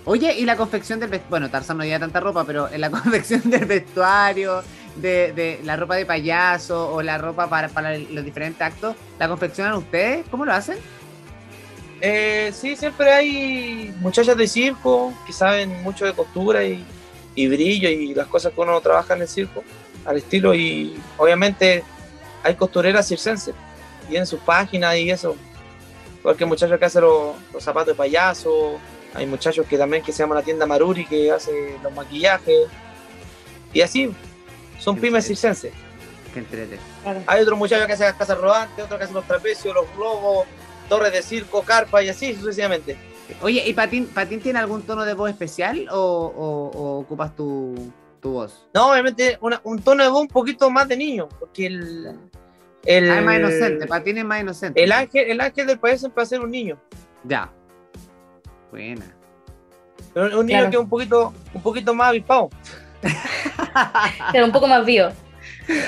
Oye, 0.06 0.34
y 0.34 0.44
la 0.44 0.56
confección 0.56 1.00
del 1.00 1.08
vestuario. 1.10 1.30
Bueno, 1.30 1.50
Tarzán 1.50 1.78
no 1.78 1.84
lleva 1.84 1.98
tanta 2.00 2.20
ropa, 2.20 2.44
pero 2.44 2.68
en 2.70 2.80
la 2.80 2.90
confección 2.90 3.42
del 3.44 3.64
vestuario, 3.66 4.62
de, 4.96 5.32
de 5.32 5.60
la 5.64 5.76
ropa 5.76 5.94
de 5.96 6.06
payaso 6.06 6.92
o 6.92 7.02
la 7.02 7.16
ropa 7.18 7.48
para, 7.48 7.68
para 7.68 7.96
los 7.98 8.24
diferentes 8.24 8.60
actos, 8.60 8.96
¿la 9.18 9.28
confeccionan 9.28 9.74
ustedes? 9.74 10.24
¿Cómo 10.30 10.44
lo 10.44 10.52
hacen? 10.52 10.76
Eh, 12.06 12.52
sí, 12.52 12.76
siempre 12.76 13.10
hay 13.10 13.94
muchachas 14.00 14.36
de 14.36 14.46
circo 14.46 15.14
que 15.26 15.32
saben 15.32 15.82
mucho 15.82 16.04
de 16.04 16.12
costura 16.12 16.62
y, 16.62 16.84
y 17.34 17.48
brillo 17.48 17.88
y 17.88 18.14
las 18.14 18.26
cosas 18.26 18.52
que 18.52 18.60
uno 18.60 18.78
trabaja 18.82 19.14
en 19.14 19.22
el 19.22 19.28
circo 19.28 19.64
al 20.04 20.18
estilo 20.18 20.54
y 20.54 21.00
obviamente 21.16 21.82
hay 22.42 22.56
costureras 22.56 23.08
circenses 23.08 23.54
y 24.10 24.16
en 24.16 24.26
sus 24.26 24.38
páginas 24.40 24.96
y 24.98 25.10
eso. 25.10 25.34
Porque 26.22 26.44
hay 26.44 26.48
muchachos 26.50 26.78
que 26.78 26.84
hacen 26.84 27.00
los, 27.00 27.36
los 27.54 27.64
zapatos 27.64 27.88
de 27.88 27.94
payaso, 27.94 28.78
hay 29.14 29.24
muchachos 29.24 29.66
que 29.66 29.78
también 29.78 30.02
que 30.02 30.12
se 30.12 30.18
llama 30.18 30.34
la 30.34 30.42
tienda 30.42 30.66
Maruri 30.66 31.06
que 31.06 31.32
hace 31.32 31.78
los 31.82 31.90
maquillajes 31.94 32.68
y 33.72 33.80
así 33.80 34.14
son 34.78 34.98
pymes 34.98 35.26
circenses. 35.26 35.72
Qué. 36.34 36.44
Hay 37.26 37.42
otros 37.42 37.58
muchachos 37.58 37.86
que 37.86 37.94
hacen 37.94 38.08
las 38.08 38.16
casas 38.16 38.36
rodantes, 38.36 38.84
otros 38.84 38.98
que 38.98 39.04
hacen 39.04 39.14
los 39.14 39.26
trapecios, 39.26 39.74
los 39.74 39.86
globos, 39.96 40.46
torres 40.88 41.12
de 41.12 41.22
circo, 41.22 41.62
carpa 41.62 42.02
y 42.02 42.08
así 42.08 42.34
sucesivamente. 42.34 42.96
Oye, 43.40 43.66
¿y 43.66 43.72
Patín, 43.72 44.06
Patín 44.06 44.40
tiene 44.40 44.58
algún 44.58 44.82
tono 44.82 45.04
de 45.04 45.14
voz 45.14 45.30
especial 45.30 45.88
o, 45.90 45.96
o- 45.96 46.78
o 46.78 46.98
ocupas 47.00 47.34
tu, 47.34 47.74
tu 48.20 48.32
voz? 48.32 48.66
No, 48.74 48.90
obviamente 48.92 49.38
una- 49.40 49.60
un 49.64 49.80
tono 49.80 50.02
de 50.04 50.10
voz 50.10 50.20
un 50.22 50.28
poquito 50.28 50.70
más 50.70 50.86
de 50.88 50.96
niño, 50.96 51.28
porque 51.40 51.66
el, 51.66 52.18
el, 52.84 53.10
Ah, 53.10 53.18
es 53.18 53.24
más 53.24 53.38
inocente, 53.38 53.86
Patín 53.86 54.18
es 54.18 54.24
más 54.24 54.40
inocente. 54.42 54.82
el 54.84 54.92
ángel, 54.92 55.30
el 55.30 55.40
ángel 55.40 55.66
del 55.66 55.78
país 55.78 56.00
siempre 56.00 56.20
va 56.20 56.22
a 56.24 56.26
ser 56.26 56.40
un 56.40 56.50
niño, 56.50 56.78
Ya. 57.24 57.50
Buena. 58.70 59.06
pero 60.12 60.38
un 60.40 60.46
niño 60.46 60.58
Claro. 60.58 60.70
que 60.70 60.76
es 60.76 60.82
un 60.82 60.88
poquito, 60.88 61.32
un 61.54 61.62
poquito 61.62 61.94
más 61.94 62.08
avispado. 62.08 62.50
Pero 64.32 64.44
un 64.46 64.52
poco 64.52 64.66
más 64.66 64.84
vivo. 64.84 65.08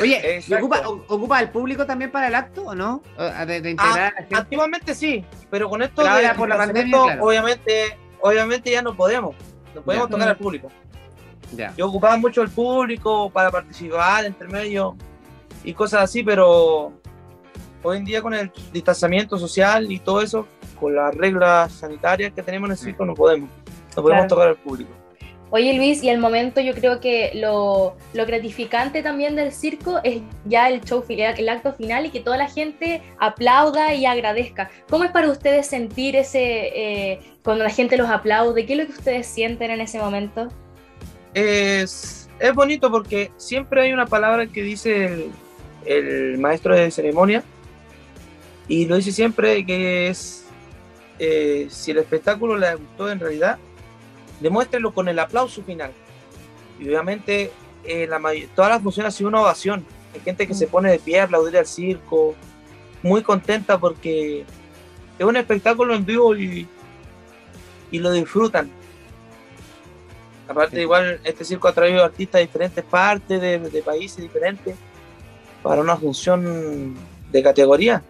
Oye, 0.00 0.20
¿y 0.22 0.26
Exacto. 0.36 0.64
ocupa, 0.66 0.88
ocupa 1.08 1.38
al 1.38 1.50
público 1.50 1.84
también 1.86 2.10
para 2.10 2.28
el 2.28 2.34
acto 2.34 2.62
o 2.64 2.74
no? 2.74 3.02
De, 3.46 3.60
de 3.60 3.76
Ah. 3.78 4.10
Antiguamente 4.34 4.94
sí, 4.94 5.24
pero 5.50 5.68
con 5.68 5.82
esto 5.82 6.02
Pero 6.02 6.14
de 6.16 6.34
por 6.34 6.48
la 6.48 6.54
distanciamiento, 6.56 6.96
pandemia, 6.98 7.12
claro. 7.14 7.24
obviamente, 7.26 7.98
obviamente 8.20 8.70
ya 8.70 8.82
no 8.82 8.96
podemos, 8.96 9.34
no 9.74 9.82
podemos 9.82 10.06
Ya. 10.06 10.10
tocar 10.10 10.26
Mm. 10.28 10.30
al 10.30 10.36
público. 10.36 10.68
Ya. 11.54 11.74
Yo 11.76 11.86
ocupaba 11.88 12.16
mucho 12.16 12.42
el 12.42 12.48
público 12.50 13.30
para 13.30 13.50
participar 13.50 14.24
entre 14.24 14.48
medio 14.48 14.96
y 15.62 15.72
cosas 15.74 16.02
así, 16.04 16.22
pero 16.24 16.92
hoy 17.82 17.98
en 17.98 18.04
día 18.04 18.22
con 18.22 18.34
el 18.34 18.50
distanciamiento 18.72 19.38
social 19.38 19.90
y 19.92 19.98
todo 20.00 20.22
eso, 20.22 20.46
con 20.80 20.94
las 20.94 21.14
reglas 21.14 21.72
sanitarias 21.72 22.32
que 22.32 22.42
tenemos 22.42 22.66
en 22.68 22.72
el 22.72 22.78
circo, 22.78 23.04
no 23.04 23.14
podemos, 23.14 23.48
no 23.94 24.02
podemos 24.02 24.22
Claro. 24.22 24.28
tocar 24.28 24.48
al 24.48 24.56
público. 24.56 24.90
Oye 25.50 25.74
Luis, 25.74 26.02
y 26.02 26.10
al 26.10 26.18
momento 26.18 26.60
yo 26.60 26.74
creo 26.74 27.00
que 27.00 27.30
lo, 27.34 27.96
gratificante 28.12 29.02
también 29.02 29.36
del 29.36 29.52
circo 29.52 30.00
es 30.02 30.20
ya 30.44 30.68
el 30.68 30.80
show 30.80 31.04
el 31.08 31.48
acto 31.48 31.72
final 31.72 32.06
y 32.06 32.10
que 32.10 32.20
toda 32.20 32.36
la 32.36 32.48
gente 32.48 33.00
aplauda 33.18 33.94
y 33.94 34.06
agradezca. 34.06 34.70
¿Cómo 34.90 35.04
es 35.04 35.12
para 35.12 35.30
ustedes 35.30 35.68
sentir 35.68 36.16
ese, 36.16 36.40
eh, 36.74 37.20
cuando 37.44 37.62
la 37.62 37.70
gente 37.70 37.96
los 37.96 38.10
aplaude? 38.10 38.66
¿Qué 38.66 38.72
es 38.72 38.78
lo 38.80 38.86
que 38.86 38.92
ustedes 38.92 39.26
sienten 39.26 39.70
en 39.70 39.80
ese 39.80 39.98
momento? 39.98 40.48
Es, 41.32 42.28
es 42.40 42.54
bonito 42.54 42.90
porque 42.90 43.30
siempre 43.36 43.82
hay 43.82 43.92
una 43.92 44.06
palabra 44.06 44.46
que 44.46 44.62
dice 44.62 45.04
el, 45.06 45.30
el 45.84 46.38
maestro 46.38 46.74
de 46.74 46.90
ceremonia 46.90 47.44
y 48.68 48.86
lo 48.86 48.96
dice 48.96 49.12
siempre 49.12 49.64
que 49.64 50.08
es 50.08 50.44
eh, 51.18 51.68
si 51.70 51.92
el 51.92 51.98
espectáculo 51.98 52.56
le 52.56 52.74
gustó 52.74 53.10
en 53.10 53.20
realidad, 53.20 53.58
demuéstrelo 54.40 54.92
con 54.92 55.08
el 55.08 55.18
aplauso 55.18 55.62
final. 55.62 55.92
Y 56.78 56.88
obviamente 56.88 57.50
eh, 57.84 58.06
la 58.06 58.20
todas 58.54 58.70
las 58.70 58.82
funciones 58.82 59.14
ha 59.14 59.16
sido 59.16 59.28
una 59.28 59.42
ovación. 59.42 59.84
Hay 60.14 60.20
gente 60.20 60.46
que 60.46 60.54
se 60.54 60.66
pone 60.66 60.90
de 60.90 60.98
pie 60.98 61.20
a 61.20 61.24
aplaudir 61.24 61.56
al 61.58 61.66
circo, 61.66 62.34
muy 63.02 63.22
contenta 63.22 63.78
porque 63.78 64.44
es 65.18 65.24
un 65.24 65.36
espectáculo 65.36 65.94
en 65.94 66.04
vivo 66.04 66.36
y, 66.36 66.66
y 67.90 67.98
lo 67.98 68.12
disfrutan. 68.12 68.70
Aparte, 70.48 70.76
Sí. 70.76 70.82
igual 70.82 71.20
este 71.24 71.44
circo 71.44 71.68
ha 71.68 71.72
traído 71.72 72.04
artistas 72.04 72.38
de 72.38 72.46
diferentes 72.46 72.84
partes, 72.84 73.40
de, 73.40 73.58
de 73.58 73.82
países 73.82 74.18
diferentes, 74.18 74.76
para 75.62 75.80
una 75.80 75.96
función 75.96 76.94
de 77.32 77.42
categoría. 77.42 78.02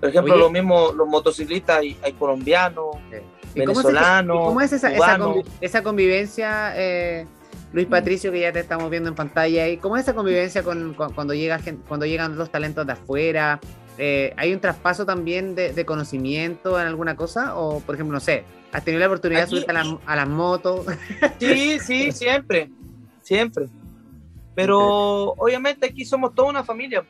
Por 0.00 0.08
ejemplo, 0.08 0.34
Oye. 0.34 0.42
lo 0.42 0.50
mismo, 0.50 0.92
los 0.92 1.06
motociclistas, 1.06 1.78
hay, 1.78 1.96
hay 2.02 2.12
colombianos, 2.14 2.93
¿Y 3.54 3.64
cómo, 3.64 4.60
es 4.60 4.72
esa, 4.72 4.90
convi- 5.18 5.44
esa 5.60 5.82
convivencia, 5.82 6.72
eh, 6.76 7.26
Luis 7.72 7.86
Patricio, 7.86 8.30
que 8.32 8.40
ya 8.40 8.52
te 8.52 8.60
estamos 8.60 8.90
viendo 8.90 9.08
en 9.08 9.14
pantalla 9.14 9.64
ahí? 9.64 9.76
¿Cómo 9.76 9.96
es 9.96 10.02
esa 10.02 10.14
convivencia 10.14 10.62
con, 10.62 10.94
con- 10.94 11.12
cuando, 11.12 11.34
llega 11.34 11.60
cuando 11.88 12.06
llegan 12.06 12.36
los 12.36 12.50
talentos 12.50 12.86
de 12.86 12.92
afuera? 12.92 13.60
Eh, 13.96 14.32
¿Hay 14.36 14.52
un 14.52 14.60
traspaso 14.60 15.06
también 15.06 15.54
de, 15.54 15.72
de 15.72 15.84
conocimiento 15.86 16.80
en 16.80 16.86
alguna 16.86 17.14
cosa? 17.16 17.54
O, 17.56 17.80
por 17.80 17.94
ejemplo, 17.94 18.14
no 18.14 18.20
sé, 18.20 18.44
¿has 18.72 18.84
tenido 18.84 19.00
la 19.00 19.06
oportunidad 19.06 19.42
Aquí- 19.42 19.54
de 19.54 19.60
subirte 19.62 19.70
a, 19.70 19.84
la- 19.84 19.98
a 20.06 20.16
las 20.16 20.28
motos? 20.28 20.84
Sí, 21.38 21.78
sí, 21.78 22.10
siempre, 22.12 22.70
siempre. 23.22 23.66
Pero 24.56 25.30
obviamente 25.36 25.86
aquí 25.86 26.04
somos 26.04 26.34
toda 26.34 26.48
una 26.48 26.64
familia. 26.64 27.04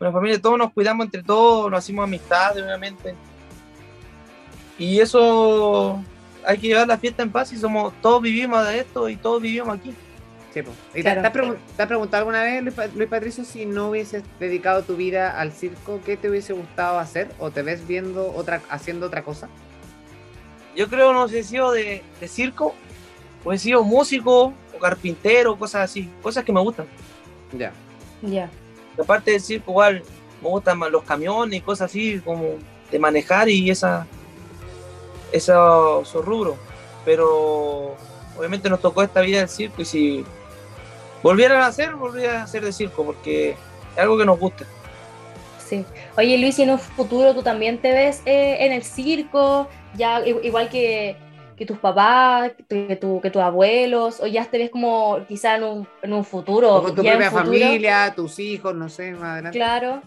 Una 0.00 0.12
familia, 0.12 0.40
todos 0.40 0.56
nos 0.58 0.72
cuidamos 0.72 1.06
entre 1.06 1.22
todos, 1.22 1.70
nos 1.70 1.78
hacemos 1.78 2.04
amistades, 2.04 2.62
obviamente. 2.62 3.14
Y 4.78 5.00
eso 5.00 6.02
hay 6.46 6.58
que 6.58 6.68
llevar 6.68 6.86
la 6.88 6.96
fiesta 6.98 7.22
en 7.22 7.30
paz 7.32 7.52
y 7.52 7.56
somos, 7.58 7.92
todos 8.00 8.22
vivimos 8.22 8.66
de 8.66 8.78
esto 8.80 9.08
y 9.08 9.16
todos 9.16 9.42
vivimos 9.42 9.76
aquí. 9.78 9.92
Sí. 10.54 10.60
¿Y 10.60 10.62
te- 10.94 11.02
Claro. 11.02 11.20
te, 11.20 11.26
has 11.26 11.34
pregun- 11.34 11.56
te 11.76 11.82
has 11.82 11.88
preguntado 11.88 12.18
alguna 12.22 12.42
vez, 12.42 12.62
Luis, 12.62 12.74
Pa- 12.74 12.86
Luis 12.86 13.08
Patricio, 13.08 13.44
si 13.44 13.66
no 13.66 13.90
hubieses 13.90 14.22
dedicado 14.40 14.82
tu 14.82 14.96
vida 14.96 15.38
al 15.38 15.52
circo, 15.52 16.00
qué 16.06 16.16
te 16.16 16.30
hubiese 16.30 16.52
gustado 16.54 16.98
hacer? 16.98 17.28
¿O 17.38 17.50
te 17.50 17.62
ves 17.62 17.86
viendo 17.86 18.32
otra, 18.34 18.62
haciendo 18.70 19.06
otra 19.06 19.22
cosa? 19.24 19.48
Yo 20.76 20.88
creo 20.88 21.12
no 21.12 21.28
sé 21.28 21.34
si 21.34 21.40
he 21.40 21.44
sido 21.44 21.72
de, 21.72 22.02
de 22.20 22.28
circo, 22.28 22.74
o 23.44 23.52
he 23.52 23.58
sido 23.58 23.82
músico, 23.84 24.52
o 24.74 24.78
carpintero, 24.80 25.56
cosas 25.58 25.82
así, 25.90 26.08
cosas 26.22 26.44
que 26.44 26.52
me 26.52 26.60
gustan. 26.60 26.86
Ya. 27.52 27.72
Ya. 28.22 28.50
aparte 29.00 29.30
del 29.32 29.40
circo 29.40 29.70
igual 29.70 30.02
me 30.42 30.48
gustan 30.48 30.76
más 30.78 30.90
los 30.90 31.02
camiones 31.04 31.58
y 31.58 31.62
cosas 31.62 31.90
así 31.90 32.20
como 32.24 32.56
de 32.90 32.98
manejar 32.98 33.48
y 33.48 33.70
esa 33.70 34.06
esa- 35.32 36.00
esos 36.02 36.24
rubros 36.24 36.56
pero 37.04 37.96
obviamente 38.36 38.68
nos 38.68 38.80
tocó 38.80 39.02
esta 39.02 39.20
vida 39.20 39.38
del 39.40 39.48
circo 39.48 39.82
y 39.82 39.84
si 39.84 40.24
volvieran 41.22 41.62
a 41.62 41.66
hacer 41.66 41.94
volvería 41.94 42.40
a 42.40 42.42
hacer 42.44 42.64
de 42.64 42.72
circo 42.72 43.04
porque 43.04 43.50
es 43.50 43.98
algo 43.98 44.16
que 44.18 44.24
nos 44.24 44.38
gusta 44.38 44.64
Sí. 45.64 45.84
Oye 46.16 46.38
Luis, 46.38 46.58
y 46.58 46.62
en 46.62 46.70
un 46.70 46.78
futuro 46.78 47.34
tú 47.34 47.42
también 47.42 47.76
te 47.76 47.92
ves 47.92 48.22
eh, 48.24 48.56
en 48.64 48.72
el 48.72 48.82
circo, 48.82 49.68
ya 49.94 50.26
igual 50.26 50.70
que, 50.70 51.14
que 51.58 51.66
tus 51.66 51.76
papás, 51.76 52.52
que, 52.70 52.96
tu- 52.96 53.20
que 53.20 53.28
tus 53.30 53.42
abuelos, 53.42 54.18
o 54.22 54.26
ya 54.26 54.46
te 54.46 54.56
ves 54.56 54.70
como 54.70 55.18
quizá 55.28 55.56
en 55.56 55.64
un, 55.64 55.88
en 56.00 56.14
un 56.14 56.24
futuro. 56.24 56.74
O 56.76 56.82
con 56.84 56.94
tu 56.94 57.02
propia 57.02 57.30
futuro? 57.30 57.44
familia, 57.44 58.14
tus 58.16 58.38
hijos, 58.38 58.74
no 58.74 58.88
sé, 58.88 59.12
más 59.12 59.32
adelante. 59.34 59.58
Claro. 59.58 60.00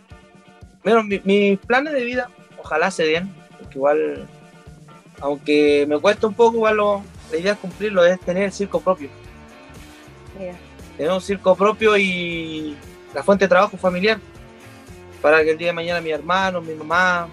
Bueno, 0.84 1.04
mi- 1.04 1.22
mis 1.26 1.60
planes 1.60 1.94
de 1.94 2.06
vida 2.06 2.28
ojalá 2.58 2.90
se 2.90 3.04
den 3.06 3.32
porque 3.60 3.78
igual 3.78 4.28
aunque 5.22 5.86
me 5.88 5.98
cuesta 6.00 6.28
un 6.28 6.34
poco 6.34 6.56
igual 6.58 6.78
lo- 6.78 7.04
la 7.32 7.38
idea 7.38 7.54
es 7.54 7.60
cumplirlo 7.60 8.04
es 8.06 8.20
tener 8.20 8.44
el 8.44 8.52
circo 8.52 8.82
propio 8.82 9.10
Mira. 10.38 10.54
tener 10.98 11.12
un 11.12 11.22
circo 11.22 11.56
propio 11.56 11.96
y 11.98 12.76
la 13.14 13.24
fuente 13.24 13.46
de 13.46 13.50
trabajo 13.50 13.78
familiar 13.78 14.20
para 15.22 15.44
que 15.44 15.52
el 15.52 15.58
día 15.58 15.68
de 15.68 15.74
mañana 15.74 16.02
mi 16.02 16.10
hermano, 16.12 16.62
mi 16.62 16.74
mamá, 16.74 17.28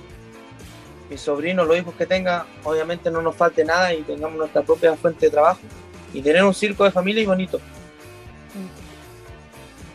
mis 1.09 1.21
sobrinos, 1.21 1.67
los 1.67 1.79
hijos 1.79 1.95
que 1.95 2.05
tenga, 2.05 2.45
obviamente 2.65 3.11
no 3.11 3.23
nos 3.23 3.35
falte 3.35 3.65
nada 3.65 3.95
y 3.95 4.03
tengamos 4.03 4.37
nuestra 4.37 4.61
propia 4.63 4.95
fuente 4.97 5.27
de 5.27 5.31
trabajo 5.31 5.61
y 6.13 6.21
tener 6.21 6.45
un 6.45 6.53
circo 6.53 6.85
de 6.85 6.91
familia 6.91 7.23
y 7.23 7.27
bonito. 7.27 7.59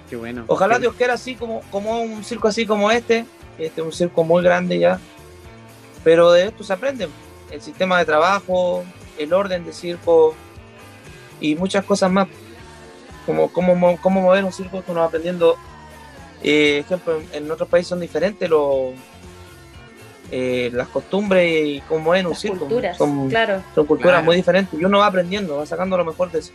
Qué 0.09 0.15
bueno. 0.15 0.43
Ojalá 0.47 0.75
Qué- 0.75 0.81
Dios 0.81 0.95
quiera 0.95 1.13
así 1.13 1.35
como, 1.35 1.61
como 1.71 2.01
un 2.01 2.23
circo 2.23 2.47
así 2.47 2.65
como 2.65 2.89
este, 2.91 3.25
este 3.57 3.81
es 3.81 3.85
un 3.85 3.91
circo 3.93 4.23
muy 4.23 4.43
grande 4.43 4.79
ya, 4.79 4.99
pero 6.03 6.31
de 6.31 6.47
esto 6.47 6.63
se 6.63 6.73
aprende, 6.73 7.07
el 7.53 7.61
sistema 7.61 7.99
de 7.99 8.05
trabajo, 8.05 8.83
el 9.17 9.31
orden 9.31 9.63
de 9.63 9.71
circo 9.73 10.35
y 11.39 11.55
muchas 11.55 11.85
cosas 11.85 12.11
más, 12.11 12.27
como 13.27 13.47
cómo, 13.53 13.75
mo- 13.75 13.97
cómo 14.01 14.21
mover 14.21 14.43
un 14.43 14.51
circo 14.51 14.83
que 14.83 14.91
uno 14.91 15.01
va 15.01 15.05
aprendiendo, 15.05 15.55
eh, 16.41 16.79
ejemplo, 16.79 17.19
en, 17.31 17.43
en 17.45 17.51
otros 17.51 17.69
países 17.69 17.89
son 17.89 17.99
diferentes 17.99 18.49
los, 18.49 18.93
eh, 20.31 20.71
las 20.73 20.87
costumbres 20.87 21.47
y 21.67 21.81
cómo 21.87 22.15
es 22.15 22.25
un 22.25 22.35
circo, 22.35 22.59
culturas, 22.59 22.97
son, 22.97 23.29
claro. 23.29 23.61
son 23.75 23.85
culturas 23.85 24.13
Claro. 24.13 24.25
muy 24.25 24.35
diferentes 24.35 24.79
y 24.79 24.83
uno 24.83 24.97
va 24.99 25.05
aprendiendo, 25.05 25.57
va 25.57 25.65
sacando 25.67 25.95
lo 25.95 26.05
mejor 26.05 26.31
de 26.31 26.39
eso. 26.39 26.51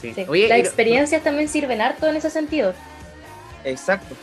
sí. 0.00 0.12
Sí. 0.14 0.24
Oye, 0.26 0.48
Las 0.48 0.58
y 0.58 0.60
experiencias 0.62 1.22
también 1.22 1.48
sirven 1.50 1.82
harto 1.82 2.06
en 2.06 2.16
ese 2.16 2.30
sentido. 2.30 2.72
Exacto. 3.64 4.14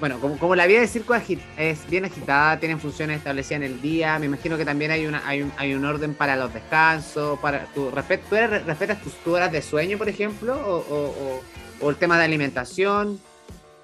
Bueno, 0.00 0.20
como, 0.20 0.38
como 0.38 0.54
la 0.54 0.66
vida 0.66 0.80
de 0.80 0.86
circo 0.86 1.14
es, 1.14 1.88
bien 1.90 2.04
agitada, 2.04 2.58
tienen 2.60 2.78
funciones 2.78 3.18
establecidas 3.18 3.62
en 3.62 3.62
el 3.64 3.80
día, 3.82 4.18
me 4.20 4.26
imagino 4.26 4.56
que 4.56 4.64
también 4.64 4.92
hay 4.92 5.06
una 5.06 5.26
hay 5.26 5.42
un, 5.42 5.52
hay 5.56 5.74
un 5.74 5.84
orden 5.84 6.14
para 6.14 6.36
los 6.36 6.54
descansos, 6.54 7.38
para 7.40 7.66
tu 7.74 7.90
respet- 7.90 8.20
¿tú 8.28 8.36
eres- 8.36 8.64
respetas 8.64 9.00
tus 9.02 9.14
tu 9.14 9.34
horas 9.34 9.50
de 9.50 9.60
sueño, 9.60 9.98
por 9.98 10.08
ejemplo, 10.08 10.54
o, 10.54 10.76
o- 10.76 11.08
o- 11.08 11.40
o 11.80 11.90
el 11.90 11.96
tema 11.96 12.16
de 12.16 12.24
alimentación, 12.24 13.16
de 13.16 13.20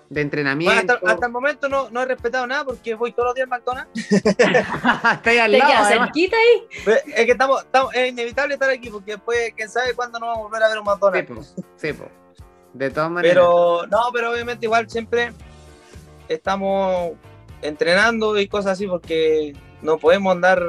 Bueno, 0.08 0.20
entrenamiento. 0.20 0.92
hasta, 0.94 1.10
hasta 1.12 1.26
el 1.26 1.32
momento 1.32 1.68
no, 1.68 1.90
no 1.90 2.02
he 2.02 2.04
respetado 2.06 2.46
nada 2.46 2.64
porque 2.64 2.94
voy 2.94 3.10
todos 3.12 3.26
los 3.28 3.34
días 3.34 3.48
al 3.50 3.58
McDonald's. 3.58 3.90
Ahí 5.24 5.38
al 5.38 5.52
lado, 5.52 5.88
cerquita 5.88 6.36
ahí. 6.36 6.62
Pero 6.84 6.96
Es 7.06 7.24
que 7.26 7.32
estamos, 7.32 7.62
estamos- 7.64 7.94
es 7.94 8.08
inevitable 8.10 8.54
estar 8.54 8.70
aquí 8.70 8.90
porque 8.90 9.12
después, 9.12 9.52
quién 9.56 9.68
sabe 9.68 9.94
cuándo 9.94 10.20
nos 10.20 10.28
vamos 10.28 10.44
a 10.44 10.48
volver 10.48 10.62
a 10.62 10.68
ver 10.68 10.78
un 10.78 10.84
Sí, 10.84 10.90
McDonald's. 10.90 11.48
po, 11.56 11.62
sí, 11.76 11.92
po. 11.92 12.08
De 12.72 12.90
todas 12.90 13.10
maneras. 13.10 13.34
Pero 13.34 13.86
no, 13.88 13.98
pero 14.12 14.32
obviamente 14.32 14.66
igual 14.66 14.88
siempre 14.90 15.32
estamos 16.28 17.12
entrenando 17.62 18.38
y 18.38 18.46
cosas 18.48 18.72
así 18.72 18.86
porque 18.86 19.54
no 19.82 19.98
podemos 19.98 20.32
andar, 20.34 20.62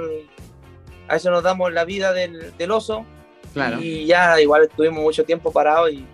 a 1.08 1.15
eso 1.15 1.30
nos 1.32 1.44
damos 1.44 1.72
la 1.74 1.86
vida 1.86 2.13
del, 2.13 2.56
del 2.58 2.72
oso 2.72 3.06
claro. 3.54 3.80
y 3.82 4.06
ya 4.06 4.39
igual 4.41 4.63
estuvimos 4.63 5.02
mucho 5.04 5.24
tiempo 5.26 5.52
parados 5.52 5.91
y 5.91 6.06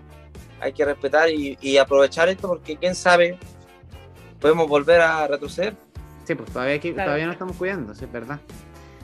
hay 0.59 0.73
que 0.73 0.85
respetar 0.85 1.29
y, 1.29 1.57
y 1.61 1.77
aprovechar 1.77 2.29
esto 2.29 2.47
porque 2.47 2.77
quién 2.77 2.93
sabe, 2.95 3.37
podemos 4.39 4.67
volver 4.67 5.01
a 5.01 5.27
retroceder. 5.27 5.75
Sí, 6.25 6.35
pues 6.35 6.51
todavía, 6.51 6.75
aquí- 6.75 6.93
Claro. 6.93 7.07
todavía 7.09 7.25
no 7.25 7.31
estamos 7.31 7.55
cuidando, 7.57 7.95
sí, 7.95 8.05
es 8.05 8.11
verdad. 8.11 8.39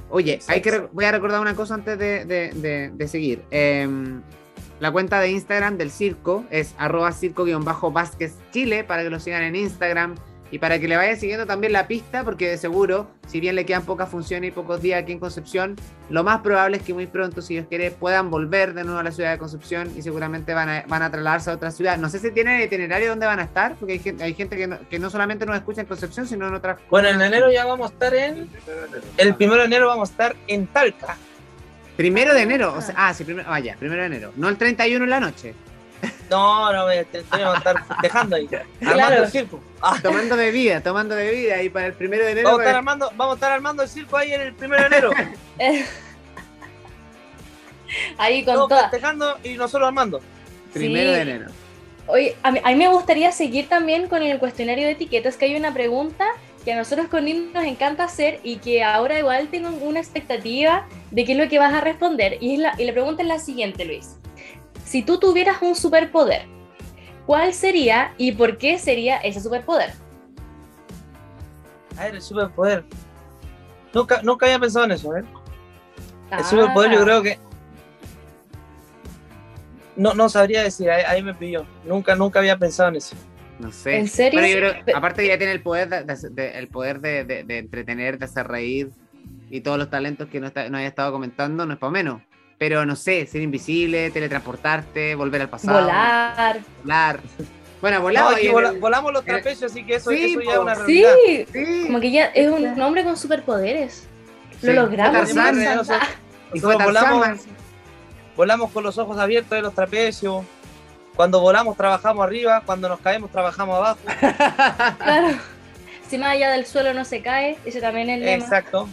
Oye, 0.10 0.40
hay 0.48 0.62
que 0.62 0.88
voy 0.94 1.06
a 1.06 1.12
recordar 1.12 1.42
una 1.42 1.56
cosa 1.56 1.74
antes 1.74 1.98
de, 2.00 2.26
de- 2.26 2.52
de- 2.54 2.90
de 2.94 3.08
seguir. 3.08 3.44
Em, 3.52 4.22
la 4.80 4.92
cuenta 4.92 5.20
de 5.20 5.32
Instagram 5.32 5.78
del 5.78 5.92
circo 5.92 6.46
es 6.52 6.76
arroba 6.78 7.12
circo-vázquez 7.12 8.36
Chile 8.52 8.84
para 8.84 9.04
que 9.04 9.10
lo 9.10 9.20
sigan 9.20 9.44
en 9.44 9.56
Instagram 9.56 10.16
y 10.52 10.60
para 10.60 10.80
que 10.80 10.88
le 10.88 10.96
vayan 10.96 11.20
siguiendo 11.20 11.46
también 11.46 11.74
la 11.74 11.88
pista, 11.88 12.24
porque 12.24 12.50
de 12.50 12.58
seguro, 12.58 13.10
si 13.28 13.40
bien 13.40 13.56
le 13.56 13.66
quedan 13.66 13.84
pocas 13.84 14.10
funciones 14.10 14.50
y 14.50 14.52
pocos 14.52 14.82
días 14.82 15.02
aquí 15.02 15.12
en 15.12 15.20
Concepción, 15.20 15.76
lo 16.10 16.24
más 16.24 16.40
probable 16.42 16.78
es 16.78 16.84
que 16.84 16.94
muy 16.94 17.06
pronto, 17.06 17.42
si 17.42 17.56
Dios 17.56 17.68
quiere, 17.68 17.92
puedan 17.92 18.30
volver 18.30 18.74
de 18.74 18.84
nuevo 18.84 19.00
a 19.00 19.04
la 19.04 19.12
ciudad 19.12 19.32
de 19.32 19.38
Concepción 19.38 19.92
y 19.96 20.02
seguramente 20.02 20.54
van 20.54 20.70
a, 20.70 20.84
van 20.88 21.02
a 21.02 21.12
trasladarse 21.12 21.50
a 21.50 21.54
otra 21.54 21.72
ciudad. 21.72 21.98
No 21.98 22.10
sé 22.10 22.20
si 22.20 22.32
tienen 22.32 22.62
itinerario 22.62 23.10
donde 23.10 23.26
van 23.26 23.40
a 23.40 23.44
estar, 23.44 23.76
porque 23.76 23.94
hay 23.94 24.00
gente, 24.00 24.24
hay 24.24 24.34
gente 24.34 24.56
que, 24.56 24.68
no, 24.68 24.78
que 24.90 25.00
no 25.00 25.10
solamente 25.10 25.46
nos 25.46 25.56
escucha 25.56 25.82
en 25.82 25.88
Concepción, 25.88 26.28
sino 26.28 26.48
en 26.48 26.54
otras 26.54 26.80
Bueno, 26.90 27.10
en 27.10 27.22
enero 27.22 27.52
ya 27.52 27.66
vamos 27.66 27.90
a 27.90 27.94
estar 27.94 28.14
en. 28.14 28.50
El 29.18 29.36
primero 29.36 29.62
de 29.62 29.68
enero 29.68 29.88
vamos 29.88 30.10
a 30.10 30.12
estar 30.12 30.36
en 30.48 30.68
Talca. 30.68 31.18
Primero 31.98 32.34
de 32.34 32.44
enero, 32.44 32.76
o 32.78 32.82
sea, 32.82 32.94
ah, 32.96 33.14
sí, 33.14 33.24
primero, 33.24 33.50
vaya, 33.50 33.76
primero 33.80 34.02
de 34.02 34.08
enero, 34.08 34.32
no 34.36 34.50
el 34.50 34.58
31 34.58 35.04
en 35.04 35.10
la 35.10 35.20
noche, 35.20 35.56
No, 36.30 36.72
no, 36.74 36.86
me- 36.88 37.06
te, 37.06 37.22
te 37.24 37.38
vamos 37.38 37.56
a 37.56 37.58
estar 37.60 37.86
festejando 37.88 38.36
ahí. 38.36 38.50
Armando 38.86 39.24
el 39.24 39.32
circo. 39.32 39.60
Ah, 39.82 39.98
tomando 40.02 40.36
bebida, 40.36 40.82
tomando 40.82 41.16
bebida, 41.16 41.62
y 41.62 41.70
para 41.70 41.88
el 41.88 41.94
primero 41.94 42.26
de 42.26 42.32
enero, 42.32 42.48
vamos, 42.50 42.60
a 42.60 42.64
estar 42.64 42.76
armando, 42.78 43.12
vamos 43.16 43.34
a 43.34 43.36
estar 43.36 43.52
armando 43.52 43.84
el 43.84 43.90
circo 43.90 44.18
ahí 44.18 44.34
en 44.34 44.42
el 44.42 44.54
primero 44.54 44.82
de 44.82 44.88
enero. 44.88 45.12
Ahí 48.18 48.44
con 48.44 48.56
Todos 48.56 48.70
toda. 48.70 48.90
festejando 48.90 49.38
y 49.44 49.54
nosotros 49.54 49.88
armando. 49.88 50.20
primero 50.74 51.10
Sí. 51.12 51.16
de 51.16 51.22
enero. 51.22 51.46
Oye, 52.08 52.36
a 52.44 52.52
mí, 52.52 52.60
a 52.64 52.70
mí 52.70 52.76
me 52.76 52.88
gustaría 52.90 53.32
seguir 53.32 53.68
también 53.70 54.08
con 54.08 54.22
el 54.24 54.40
cuestionario 54.40 54.86
de 54.86 54.92
etiquetas, 54.92 55.36
que 55.38 55.46
hay 55.46 55.56
una 55.56 55.74
pregunta 55.74 56.26
que 56.64 56.74
a 56.74 56.76
nosotros 56.78 57.08
con 57.08 57.26
Nin 57.26 57.52
nos 57.54 57.64
encanta 57.66 58.04
hacer 58.04 58.40
y 58.44 58.58
que 58.58 58.84
ahora 58.84 59.18
igual 59.20 59.48
tengo 59.50 59.70
una 59.70 60.00
expectativa 60.00 60.86
de 61.12 61.24
qué 61.26 61.32
es 61.34 61.38
lo 61.38 61.48
que 61.48 61.60
vas 61.60 61.74
a 61.74 61.80
responder. 61.82 62.38
Y, 62.42 62.56
es 62.56 62.60
la, 62.60 62.74
y 62.78 62.86
la 62.86 62.92
pregunta 62.92 63.22
es 63.24 63.28
la 63.28 63.40
siguiente, 63.40 63.86
Luis. 63.86 64.18
Si 64.88 65.02
tú 65.04 65.20
tuvieras 65.20 65.62
un 65.62 65.76
superpoder, 65.76 66.44
¿cuál 67.26 67.54
sería 67.54 68.14
y 68.18 68.32
por 68.32 68.58
qué 68.58 68.80
sería 68.80 69.18
ese 69.18 69.42
superpoder? 69.42 69.92
A 71.98 72.06
ver, 72.06 72.16
el 72.16 72.22
superpoder. 72.22 72.86
Nunca, 73.94 74.22
nunca 74.22 74.46
había 74.46 74.60
pensado 74.60 74.86
en 74.86 74.92
eso, 74.94 75.14
¿eh? 75.18 75.20
El 75.20 75.26
Ah, 76.40 76.44
superpoder 76.44 76.92
yo 76.94 77.04
creo 77.04 77.22
que... 77.22 77.38
No, 79.98 80.14
no 80.14 80.30
sabría 80.30 80.64
decir, 80.64 80.90
ahí, 80.90 81.04
ahí 81.06 81.22
me 81.22 81.34
pilló. 81.34 81.66
Nunca, 81.84 82.16
nunca 82.16 82.40
había 82.40 82.58
pensado 82.58 82.88
en 82.90 82.96
eso. 82.96 83.16
No 83.60 83.74
sé. 83.74 83.98
¿En 83.98 84.08
serio? 84.08 84.40
Bueno, 84.40 84.54
yo 84.72 84.84
creo- 84.86 84.98
aparte 84.98 85.28
ya 85.28 85.38
tiene 85.38 85.52
el 85.52 85.62
poder 85.62 85.90
de, 85.90 86.04
de- 86.04 86.30
de- 86.30 86.60
el 86.60 86.70
poder 86.70 87.02
de, 87.02 87.26
de- 87.26 87.44
de 87.44 87.58
entretener, 87.58 88.20
de 88.20 88.24
hacer 88.26 88.48
reír 88.48 88.90
y 89.50 89.60
todos 89.60 89.78
los 89.78 89.90
talentos 89.90 90.30
que 90.30 90.40
no, 90.40 90.48
está, 90.48 90.70
no 90.70 90.78
haya 90.78 90.88
estado 90.88 91.12
comentando, 91.12 91.66
no 91.66 91.74
es 91.74 91.80
para 91.80 91.92
menos. 91.92 92.22
Pero 92.58 92.86
no 92.86 92.96
sé, 92.96 93.26
ser 93.28 93.42
invisible, 93.42 94.10
teletransportarte, 94.12 95.14
volver 95.16 95.42
al 95.44 95.50
pasado. 95.50 95.82
Volar. 95.82 96.60
Volar. 96.84 97.20
Bueno, 97.82 97.98
No, 97.98 98.04
volado. 98.04 98.30
aquí 98.30 98.46
y 98.46 98.48
en 98.48 98.54
vola- 98.54 98.70
el- 98.70 98.80
volamos 98.80 99.14
los 99.14 99.22
en 99.28 99.36
el- 99.36 99.42
trapecios, 99.44 99.72
así 99.72 99.84
que 99.86 99.96
eso, 99.96 100.10
Sí, 100.10 100.32
eso 100.32 100.42
ya 100.42 100.54
es 100.54 100.58
una 100.60 100.76
Sí, 100.76 100.82
realidad. 101.06 101.46
Sí. 101.54 101.84
como 101.86 102.00
que 102.00 102.12
ya 102.12 102.26
es 102.26 102.50
un 102.50 102.82
hombre 102.82 103.04
con 103.04 103.16
superpoderes. 103.16 104.08
Lo 104.64 104.72
Sí. 104.72 104.76
logramos. 104.76 105.14
Tarzán, 105.34 105.64
¿no? 105.64 105.84
Santa? 105.84 106.08
Y 106.54 106.60
fue 106.60 106.76
volamos, 106.76 107.42
volamos 108.36 108.72
con 108.72 108.84
los 108.84 108.98
ojos 108.98 109.18
abiertos 109.20 109.52
de 109.52 109.62
los 109.62 109.76
trapecios. 109.76 110.44
Cuando 111.16 111.40
volamos 111.40 111.78
trabajamos 111.78 112.26
arriba, 112.26 112.62
cuando 112.66 112.90
nos 112.90 113.00
caemos 113.00 113.32
trabajamos 113.32 113.76
abajo. 113.78 114.00
Claro. 114.98 115.38
Si 116.10 116.18
más 116.18 116.30
allá 116.32 116.52
del 116.52 116.66
suelo 116.66 116.94
no 116.96 117.04
se 117.06 117.22
cae, 117.22 117.58
ese 117.66 117.82
también 117.82 118.10
es 118.10 118.18
el 118.20 118.26
lema. 118.26 118.44
Exacto. 118.44 118.88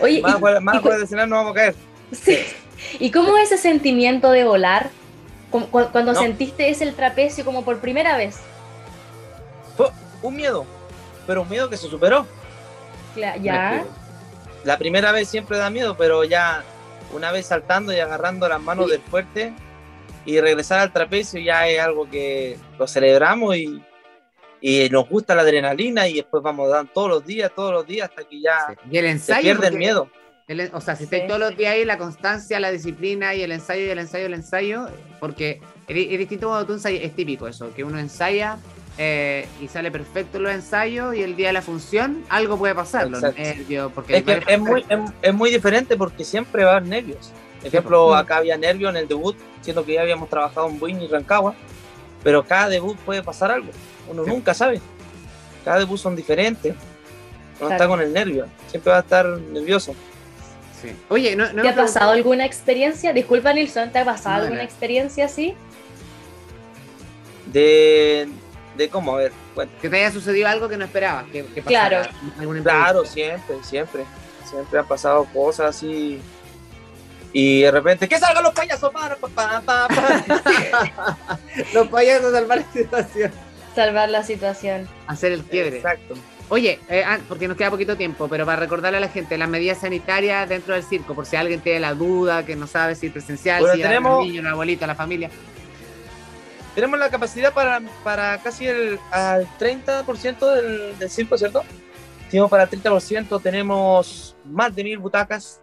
Oye, 0.00 0.22
Más 0.22 0.32
y- 0.32 0.36
afuera, 0.36 0.60
más 0.60 0.82
y 0.84 0.88
del 0.88 1.02
escenario 1.02 1.28
no 1.28 1.36
vamos 1.36 1.52
a 1.52 1.54
caer. 1.54 1.74
Sí. 2.12 2.38
¿Y 2.98 3.10
cómo 3.10 3.36
es 3.36 3.50
ese 3.52 3.60
sentimiento 3.62 4.30
de 4.30 4.44
volar? 4.44 4.90
Cuando 5.50 6.12
No. 6.12 6.20
sentiste 6.20 6.68
ese 6.70 6.84
el 6.84 6.94
trapecio 6.94 7.44
como 7.44 7.64
por 7.64 7.78
primera 7.80 8.16
vez. 8.16 8.38
Fue 9.76 9.90
un 10.22 10.36
miedo, 10.36 10.64
pero 11.26 11.42
un 11.42 11.48
miedo 11.48 11.68
que 11.68 11.76
se 11.76 11.88
superó. 11.88 12.26
Ya. 13.16 13.84
La 14.64 14.78
primera 14.78 15.10
vez 15.12 15.28
siempre 15.28 15.58
da 15.58 15.70
miedo, 15.70 15.96
pero 15.96 16.22
ya 16.24 16.62
una 17.12 17.32
vez 17.32 17.46
saltando 17.46 17.92
y 17.92 17.98
agarrando 17.98 18.48
las 18.48 18.60
manos 18.60 18.86
Sí. 18.86 18.92
del 18.92 19.00
fuerte 19.00 19.52
y 20.24 20.38
regresar 20.40 20.78
al 20.80 20.92
trapecio 20.92 21.40
ya 21.40 21.66
es 21.66 21.80
algo 21.80 22.08
que 22.08 22.56
lo 22.78 22.86
celebramos 22.86 23.56
y, 23.56 23.82
y 24.60 24.88
nos 24.90 25.08
gusta 25.08 25.34
la 25.34 25.42
adrenalina 25.42 26.06
y 26.06 26.14
después 26.16 26.42
vamos 26.42 26.70
dando 26.70 26.92
todos 26.92 27.08
los 27.08 27.26
días, 27.26 27.50
todos 27.56 27.72
los 27.72 27.86
días 27.86 28.08
hasta 28.10 28.22
que 28.28 28.40
ya 28.40 28.76
Y 28.88 28.98
el 28.98 29.18
se 29.18 29.34
pierde 29.36 29.66
el 29.68 29.76
miedo. 29.78 30.08
El- 30.50 30.70
o 30.72 30.80
sea, 30.80 30.94
si 30.96 31.00
Sí. 31.00 31.04
estáis 31.04 31.26
todos 31.26 31.38
los 31.40 31.56
días 31.56 31.74
ahí, 31.74 31.84
la 31.84 31.98
constancia, 31.98 32.58
la 32.60 32.70
disciplina 32.72 33.34
y 33.34 33.42
el 33.42 33.52
ensayo 33.52 33.84
y 33.84 33.88
el 33.90 33.98
ensayo 33.98 34.24
y 34.24 34.26
el 34.26 34.34
ensayo, 34.34 34.88
porque 35.20 35.60
es, 35.86 35.96
es 36.10 36.18
distinto 36.18 36.48
cuando 36.48 36.66
tú 36.66 36.72
ensayas, 36.74 37.02
es 37.04 37.14
típico 37.14 37.46
eso, 37.48 37.72
que 37.74 37.84
uno 37.84 37.98
ensaya 37.98 38.58
eh, 38.98 39.46
y 39.62 39.68
sale 39.68 39.90
perfecto 39.90 40.36
en 40.38 40.42
los 40.42 40.52
ensayos 40.52 41.14
y 41.14 41.22
el 41.22 41.36
día 41.36 41.46
de 41.48 41.52
la 41.54 41.62
función 41.62 42.22
algo 42.28 42.58
puede 42.58 42.74
pasar, 42.74 43.08
los 43.08 43.22
nervios, 43.22 43.90
porque 43.94 44.16
Es 44.18 44.24
que 44.24 44.32
hay 44.32 44.42
es 44.46 44.60
muy, 44.60 44.84
es, 44.88 44.98
es 45.22 45.34
muy 45.34 45.50
diferente 45.50 45.96
porque 45.96 46.24
siempre 46.24 46.64
va 46.64 46.72
a 46.72 46.76
haber 46.76 46.88
nervios. 46.88 47.30
Por 47.58 47.66
ejemplo, 47.68 48.06
pues. 48.08 48.20
acá 48.20 48.38
había 48.38 48.56
nervios 48.58 48.90
en 48.90 48.96
el 48.96 49.08
debut, 49.08 49.36
siendo 49.62 49.84
que 49.84 49.94
ya 49.94 50.02
habíamos 50.02 50.28
trabajado 50.28 50.68
en 50.68 50.78
Buin 50.78 51.00
y 51.00 51.06
Rancagua, 51.08 51.54
pero 52.24 52.44
cada 52.44 52.68
debut 52.68 52.96
puede 52.98 53.22
pasar 53.22 53.50
algo. 53.52 53.70
Uno 54.10 54.24
Sí. 54.24 54.30
nunca 54.30 54.52
sabe. 54.54 54.80
Cada 55.64 55.78
debut 55.78 55.98
son 55.98 56.16
diferentes. 56.16 56.72
Uno 56.74 57.68
Claro. 57.68 57.72
está 57.74 57.88
con 57.88 58.00
el 58.00 58.12
nervio, 58.12 58.46
siempre 58.68 58.90
va 58.90 58.98
a 58.98 59.00
estar 59.02 59.26
nervioso. 59.26 59.94
Sí. 60.80 60.94
Oye, 61.08 61.36
no, 61.36 61.52
no 61.52 61.62
¿Te 61.62 61.68
ha 61.68 61.74
pasado 61.74 62.12
alguna 62.12 62.44
experiencia? 62.46 63.12
Disculpa, 63.12 63.52
Nilsson, 63.52 63.90
¿te 63.90 63.98
ha 63.98 64.04
pasado 64.04 64.36
No, 64.36 64.42
alguna 64.44 64.62
no. 64.62 64.64
experiencia 64.64 65.26
así? 65.26 65.54
De, 67.46 68.28
de 68.76 68.88
cómo, 68.88 69.14
a 69.14 69.18
ver, 69.18 69.32
que 69.82 69.88
te 69.88 69.96
haya 69.96 70.12
sucedido 70.12 70.48
algo 70.48 70.68
que 70.68 70.76
no 70.76 70.84
esperabas, 70.84 71.24
que, 71.26 71.44
que 71.46 71.62
Claro. 71.62 72.02
claro, 72.62 73.04
siempre, 73.04 73.56
siempre. 73.62 74.04
Siempre 74.48 74.78
han 74.80 74.86
pasado 74.86 75.24
cosas 75.26 75.76
así. 75.76 76.20
Y 77.32 77.60
de 77.62 77.70
repente, 77.70 78.08
¡que 78.08 78.18
salgan 78.18 78.42
los 78.42 78.52
payasos! 78.52 78.90
Pa, 78.92 79.16
pa, 79.34 79.60
pa, 79.60 79.88
pa, 79.88 79.88
pa! 79.88 81.38
Los 81.72 81.86
payasos 81.86 82.32
salvar 82.32 82.58
la 82.58 82.72
situación. 82.72 83.32
Salvar 83.76 84.08
la 84.08 84.22
situación. 84.24 84.88
Hacer 85.06 85.30
el 85.32 85.44
quiebre. 85.44 85.76
Exacto. 85.76 86.14
Oye, 86.50 86.80
eh, 86.88 87.04
porque 87.28 87.46
nos 87.46 87.56
queda 87.56 87.70
poquito 87.70 87.96
tiempo, 87.96 88.26
pero 88.28 88.44
para 88.44 88.58
recordarle 88.58 88.98
a 88.98 89.00
la 89.00 89.08
gente 89.08 89.38
las 89.38 89.48
medidas 89.48 89.78
sanitarias 89.78 90.48
dentro 90.48 90.74
del 90.74 90.82
circo, 90.82 91.14
por 91.14 91.24
si 91.24 91.36
alguien 91.36 91.60
tiene 91.60 91.78
la 91.80 91.94
duda, 91.94 92.44
que 92.44 92.56
no 92.56 92.66
sabe 92.66 92.96
si 92.96 93.06
es 93.06 93.12
presencial, 93.12 93.60
Bueno, 93.60 93.76
si 93.76 93.82
a 93.82 93.86
tenemos- 93.86 94.18
los 94.18 94.26
niños, 94.26 94.44
la 94.44 94.50
abuelita, 94.50 94.86
la 94.86 94.96
familia. 94.96 95.30
Tenemos 96.74 96.98
la 96.98 97.08
capacidad 97.08 97.52
para, 97.52 97.80
para 98.04 98.38
casi 98.42 98.66
el 98.66 98.98
al 99.10 99.46
30% 99.58 100.54
del, 100.54 100.98
del 100.98 101.10
circo, 101.10 101.38
¿cierto? 101.38 101.62
Tenemos 102.30 102.50
para 102.50 102.64
el 102.64 102.68
30%, 102.70 103.40
tenemos 103.40 104.36
más 104.44 104.74
de 104.74 104.84
mil 104.84 104.98
butacas. 104.98 105.60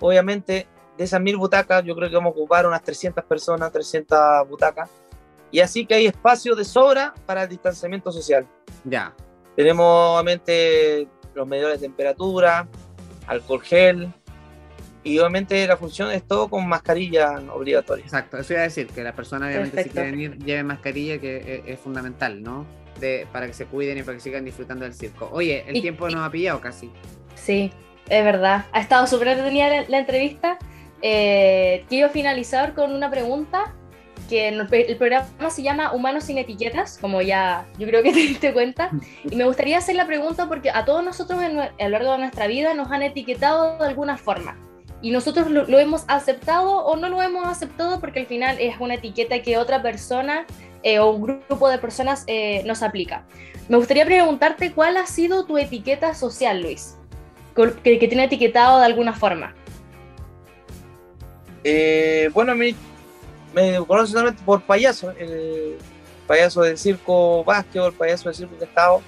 Obviamente, 0.00 0.66
de 0.96 1.04
esas 1.04 1.20
mil 1.20 1.36
butacas, 1.36 1.84
yo 1.84 1.94
creo 1.94 2.08
que 2.08 2.16
vamos 2.16 2.32
a 2.34 2.38
ocupar 2.38 2.66
unas 2.66 2.82
300 2.82 3.24
personas, 3.24 3.70
300 3.72 4.48
butacas. 4.48 4.88
Y 5.52 5.60
así 5.60 5.86
que 5.86 5.94
hay 5.94 6.06
espacio 6.06 6.54
de 6.54 6.64
sobra 6.64 7.14
para 7.26 7.42
el 7.44 7.48
distanciamiento 7.48 8.10
social. 8.12 8.46
Ya. 8.84 9.12
Tenemos 9.56 9.86
obviamente 9.86 11.06
los 11.34 11.46
medidores 11.46 11.80
de 11.80 11.86
temperatura, 11.88 12.66
alcohol 13.26 13.62
gel. 13.62 14.08
Y 15.02 15.18
obviamente 15.18 15.66
la 15.66 15.78
función 15.78 16.10
es 16.10 16.22
todo 16.26 16.48
con 16.48 16.68
mascarilla 16.68 17.40
obligatoria. 17.54 18.04
Exacto, 18.04 18.36
eso 18.36 18.52
iba 18.52 18.60
a 18.60 18.64
decir, 18.64 18.86
que 18.88 19.02
las 19.02 19.14
personas 19.14 19.48
obviamente 19.48 19.82
si 19.84 19.88
quieren 19.90 20.20
ir 20.20 20.38
lleven 20.44 20.66
mascarilla, 20.66 21.18
que 21.18 21.62
es, 21.66 21.72
es 21.74 21.80
fundamental, 21.80 22.42
¿no? 22.42 22.66
De, 23.00 23.26
para 23.32 23.46
que 23.46 23.54
se 23.54 23.64
cuiden 23.64 23.96
y 23.96 24.02
para 24.02 24.16
que 24.18 24.20
sigan 24.22 24.44
disfrutando 24.44 24.84
del 24.84 24.92
circo. 24.92 25.30
Oye, 25.32 25.64
el 25.66 25.76
Y- 25.76 25.80
tiempo 25.80 26.06
y- 26.08 26.12
nos 26.14 26.26
ha 26.26 26.30
pillado 26.30 26.60
casi. 26.60 26.90
Sí, 27.34 27.72
es 28.10 28.24
verdad. 28.24 28.66
Ha 28.72 28.80
estado 28.80 29.06
súper 29.06 29.28
entretenida 29.28 29.68
la, 29.68 29.88
la 29.88 29.98
entrevista. 30.00 30.58
Eh, 31.00 31.86
quiero 31.88 32.10
finalizar 32.10 32.74
con 32.74 32.92
una 32.92 33.10
pregunta 33.10 33.74
que 34.30 34.48
el, 34.48 34.96
programa 34.96 35.50
se 35.50 35.62
llama 35.62 35.92
Humanos 35.92 36.24
sin 36.24 36.38
etiquetas, 36.38 36.96
como 36.98 37.20
ya 37.20 37.66
yo 37.78 37.86
creo 37.86 38.02
que 38.02 38.12
te 38.14 38.20
diste 38.20 38.52
cuenta. 38.54 38.90
Y 39.30 39.36
me 39.36 39.44
gustaría 39.44 39.76
hacer 39.76 39.96
la 39.96 40.06
pregunta 40.06 40.48
porque 40.48 40.70
a 40.70 40.86
todos 40.86 41.04
nosotros 41.04 41.42
en 41.42 41.58
a 41.58 41.70
lo 41.78 41.88
largo 41.90 42.12
de 42.12 42.18
nuestra 42.18 42.46
vida 42.46 42.72
nos 42.72 42.90
han 42.90 43.02
etiquetado 43.02 43.76
de 43.78 43.84
alguna 43.84 44.16
forma. 44.16 44.56
Y 45.02 45.10
nosotros 45.10 45.50
lo, 45.50 45.66
lo 45.66 45.78
hemos 45.78 46.04
aceptado 46.08 46.84
o 46.84 46.96
no 46.96 47.08
lo 47.08 47.20
hemos 47.20 47.46
aceptado 47.46 48.00
porque 48.00 48.20
al 48.20 48.26
final 48.26 48.56
es 48.60 48.76
una 48.80 48.94
etiqueta 48.94 49.42
que 49.42 49.58
otra 49.58 49.82
persona 49.82 50.46
eh, 50.82 50.98
o 50.98 51.10
un 51.10 51.22
grupo 51.22 51.68
de 51.68 51.78
personas 51.78 52.24
eh, 52.26 52.62
nos 52.64 52.82
aplica. 52.82 53.24
Me 53.68 53.76
gustaría 53.76 54.06
preguntarte 54.06 54.72
cuál 54.72 54.96
ha 54.96 55.06
sido 55.06 55.44
tu 55.44 55.58
etiqueta 55.58 56.14
social, 56.14 56.62
Luis, 56.62 56.96
que, 57.54 57.98
que 57.98 58.08
tiene 58.08 58.24
etiquetado 58.24 58.78
de 58.78 58.86
alguna 58.86 59.12
forma. 59.12 59.54
Eh, 61.64 62.30
bueno, 62.32 62.54
mi, 62.54 62.74
me 63.54 63.78
conocen 63.86 64.14
solamente 64.14 64.42
por 64.44 64.62
payaso, 64.62 65.10
el 65.12 65.76
payaso 66.26 66.62
del 66.62 66.78
circo 66.78 67.44
Vázquez 67.44 67.82
el 67.82 67.92
payaso 67.92 68.28
del 68.28 68.34
circo 68.34 68.62
Estado. 68.62 69.02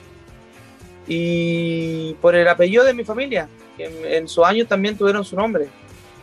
Y 1.07 2.15
por 2.15 2.35
el 2.35 2.47
apellido 2.47 2.85
de 2.85 2.95
mi 2.95 3.05
familia, 3.05 3.49
que 3.77 3.87
en, 3.87 4.05
en 4.05 4.29
sus 4.29 4.45
años 4.45 4.69
también 4.69 4.97
tuvieron 4.97 5.25
su 5.25 5.37
nombre. 5.37 5.69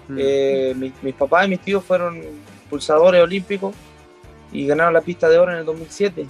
Mm. 0.08 0.17
Eh, 0.17 0.73
mis, 0.75 0.93
mis 1.03 1.13
papás 1.13 1.45
y 1.45 1.49
mis 1.49 1.60
tíos 1.60 1.84
fueron 1.84 2.21
pulsadores 2.69 3.21
olímpicos 3.21 3.75
y 4.51 4.65
ganaron 4.65 4.93
la 4.93 5.01
pista 5.01 5.29
de 5.29 5.38
oro 5.38 5.51
en 5.51 5.60
el 5.60 5.65
2007. 5.65 6.25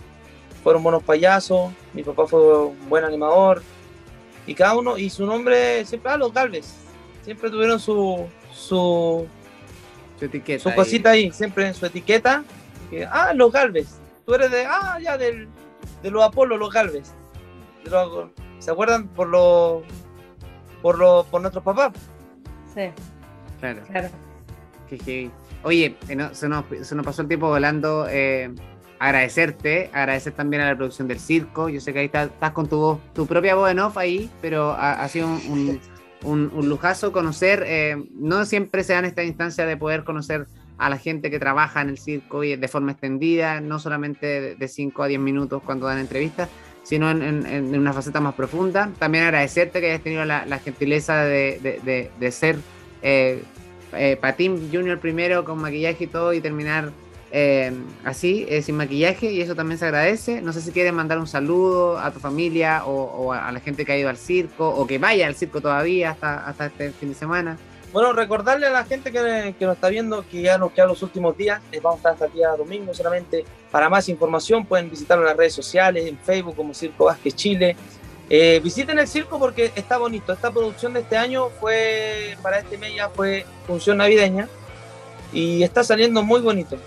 Fueron 0.64 0.84
buenos 0.84 1.04
payasos, 1.04 1.72
mi 1.94 2.04
papá 2.04 2.28
fue 2.28 2.66
un 2.66 2.90
buen 2.90 3.06
animador 3.06 3.62
y 4.50 4.56
cada 4.56 4.76
uno, 4.76 4.98
y 4.98 5.12
su 5.12 5.28
nombre 5.28 5.86
siempre, 5.86 6.12
ah, 6.12 6.18
los 6.18 6.34
Galvez, 6.34 6.74
siempre 7.24 7.52
tuvieron 7.52 7.80
su, 7.80 8.28
su, 8.52 9.28
Su 10.20 10.26
etiqueta. 10.26 10.62
su 10.64 10.70
ahí. 10.70 10.76
cosita 10.76 11.10
ahí, 11.12 11.32
siempre 11.32 11.68
en 11.68 11.74
su 11.74 11.86
etiqueta. 11.86 12.44
que, 12.90 13.06
ah, 13.06 13.34
los 13.34 13.52
Galvez, 13.52 14.00
tú 14.26 14.34
eres 14.36 14.52
de, 14.52 14.66
ah, 14.66 14.98
ya 15.02 15.18
del, 15.18 15.48
de 16.04 16.12
los 16.12 16.24
Apolo, 16.24 16.58
los 16.58 16.72
Galvez. 16.74 17.12
De 17.84 17.92
los- 17.92 18.30
¿Se 18.60 18.72
acuerdan? 18.72 19.08
Por 19.10 19.28
los, 19.30 19.84
por 20.82 20.98
los, 20.98 21.26
por 21.28 21.42
nuestros 21.42 21.64
papás. 21.64 21.92
Sí, 22.74 22.90
Claro. 23.60 23.82
claro. 23.90 24.10
Qué. 24.90 25.30
Oye, 25.64 25.96
eh, 26.08 26.16
no, 26.16 26.34
se, 26.34 26.48
nos, 26.50 26.66
se 26.82 26.96
nos 26.96 27.06
pasó 27.06 27.22
el 27.22 27.28
tiempo 27.28 27.48
volando. 27.48 28.08
eh, 28.10 28.52
agradecerte, 29.02 29.90
agradecer 29.94 30.34
también 30.34 30.62
a 30.62 30.68
la 30.68 30.76
producción 30.76 31.08
del 31.08 31.20
circo. 31.20 31.70
Yo 31.70 31.80
sé 31.80 31.94
que 31.94 32.00
ahí 32.00 32.06
estás, 32.08 32.28
estás 32.30 32.52
con 32.52 32.68
tu 32.68 32.78
voz, 32.78 33.00
tu 33.14 33.26
propia 33.26 33.56
voz 33.56 33.72
en 33.72 33.80
off 33.80 33.98
ahí, 33.98 34.30
pero 34.42 34.72
ha, 34.72 35.02
ha 35.02 35.08
sido 35.08 35.28
un, 35.28 35.42
un- 35.50 35.82
un- 36.24 36.52
lujazo 36.68 37.12
conocer. 37.12 37.64
eh, 37.66 37.98
no 38.16 38.46
siempre 38.46 38.84
se 38.84 38.94
dan 38.94 39.06
esta 39.06 39.24
instancia 39.24 39.66
de 39.66 39.78
poder 39.78 40.04
conocer 40.04 40.48
a 40.78 40.90
la 40.90 40.98
gente 40.98 41.30
que 41.30 41.40
trabaja 41.40 41.82
en 41.82 41.90
el 41.90 41.98
circo 41.98 42.44
y 42.44 42.56
de 42.56 42.68
forma 42.68 42.92
extendida, 42.94 43.60
no 43.62 43.80
solamente 43.80 44.56
de 44.56 44.68
5 44.68 45.04
a 45.04 45.08
10 45.08 45.20
minutos 45.20 45.62
cuando 45.66 45.88
dan 45.88 45.98
entrevistas, 46.00 46.50
sino 46.84 47.12
en, 47.12 47.76
una 47.76 47.92
faceta 47.94 48.20
más 48.22 48.34
profunda. 48.34 48.90
También 48.98 49.26
agradecerte 49.26 49.82
que 49.82 49.88
hayas 49.92 50.02
tenido 50.04 50.24
la, 50.26 50.60
gentileza 50.60 51.24
de- 51.24 52.10
de 52.20 52.32
ser 52.32 52.58
eh, 53.02 53.44
eh, 53.94 54.18
Patín 54.22 54.70
Junior 54.72 55.00
primero 55.00 55.44
con 55.46 55.60
maquillaje 55.60 56.04
y 56.04 56.08
todo 56.08 56.34
y 56.34 56.42
terminar 56.42 56.92
eh, 57.32 57.72
así, 58.04 58.46
eh, 58.50 58.62
sin 58.62 58.76
maquillaje, 58.76 59.32
y 59.32 59.42
eso 59.42 59.56
también 59.56 59.78
se 59.78 59.86
agradece. 59.86 60.42
No 60.42 60.54
sé 60.54 60.62
si 60.62 60.72
quieres 60.72 60.94
mandar 60.94 61.20
un 61.20 61.28
saludo 61.28 62.00
a 62.00 62.12
tu 62.12 62.20
familia 62.20 62.86
o, 62.86 62.92
o 62.92 63.34
a, 63.34 63.52
la 63.52 63.60
gente 63.60 63.86
que 63.86 63.92
ha 63.92 63.98
ido 63.98 64.10
al 64.10 64.18
circo 64.18 64.70
o 64.70 64.88
que 64.88 64.98
vaya 64.98 65.28
al 65.28 65.36
circo 65.36 65.62
todavía 65.62 66.12
hasta, 66.12 66.46
hasta 66.46 66.66
este 66.68 66.92
fin 66.92 67.10
de 67.10 67.16
semana. 67.16 67.58
Bueno, 67.92 68.14
recordarle 68.14 68.68
a 68.68 68.70
la 68.70 68.86
gente 68.86 69.12
que, 69.12 69.56
que 69.58 69.66
nos 69.66 69.76
está 69.76 69.90
viendo 69.90 70.24
que 70.30 70.44
ya 70.44 70.60
nos 70.60 70.72
quedan 70.72 70.90
los 70.90 71.02
últimos 71.02 71.36
días, 71.36 71.60
eh, 71.72 71.80
vamos 71.82 71.98
a 71.98 71.98
estar 71.98 72.14
hasta 72.14 72.26
el 72.26 72.34
día 72.34 72.50
domingo 72.56 72.94
solamente. 72.94 73.46
Para 73.72 73.90
más 73.90 74.10
información 74.10 74.66
pueden 74.66 74.90
visitarlo 74.90 75.24
en 75.24 75.30
las 75.30 75.38
redes 75.38 75.54
sociales, 75.54 76.06
en 76.06 76.18
Facebook 76.18 76.56
como 76.56 76.74
Circo 76.74 77.06
Vázquez 77.06 77.36
Chile. 77.36 77.76
Eh, 78.30 78.62
visiten 78.64 79.00
el 79.00 79.08
circo 79.08 79.40
porque 79.40 79.72
está 79.76 79.98
bonito. 79.98 80.34
Esta 80.34 80.52
producción 80.52 80.94
de 80.94 81.00
este 81.00 81.18
año 81.18 81.50
fue, 81.60 82.38
para 82.44 82.60
este 82.60 82.78
mes 82.78 82.94
ya 82.96 83.10
fue 83.10 83.46
función 83.66 83.98
navideña 83.98 84.48
y 85.34 85.64
está 85.64 85.84
saliendo 85.84 86.22
muy 86.22 86.42
bonito. 86.42 86.78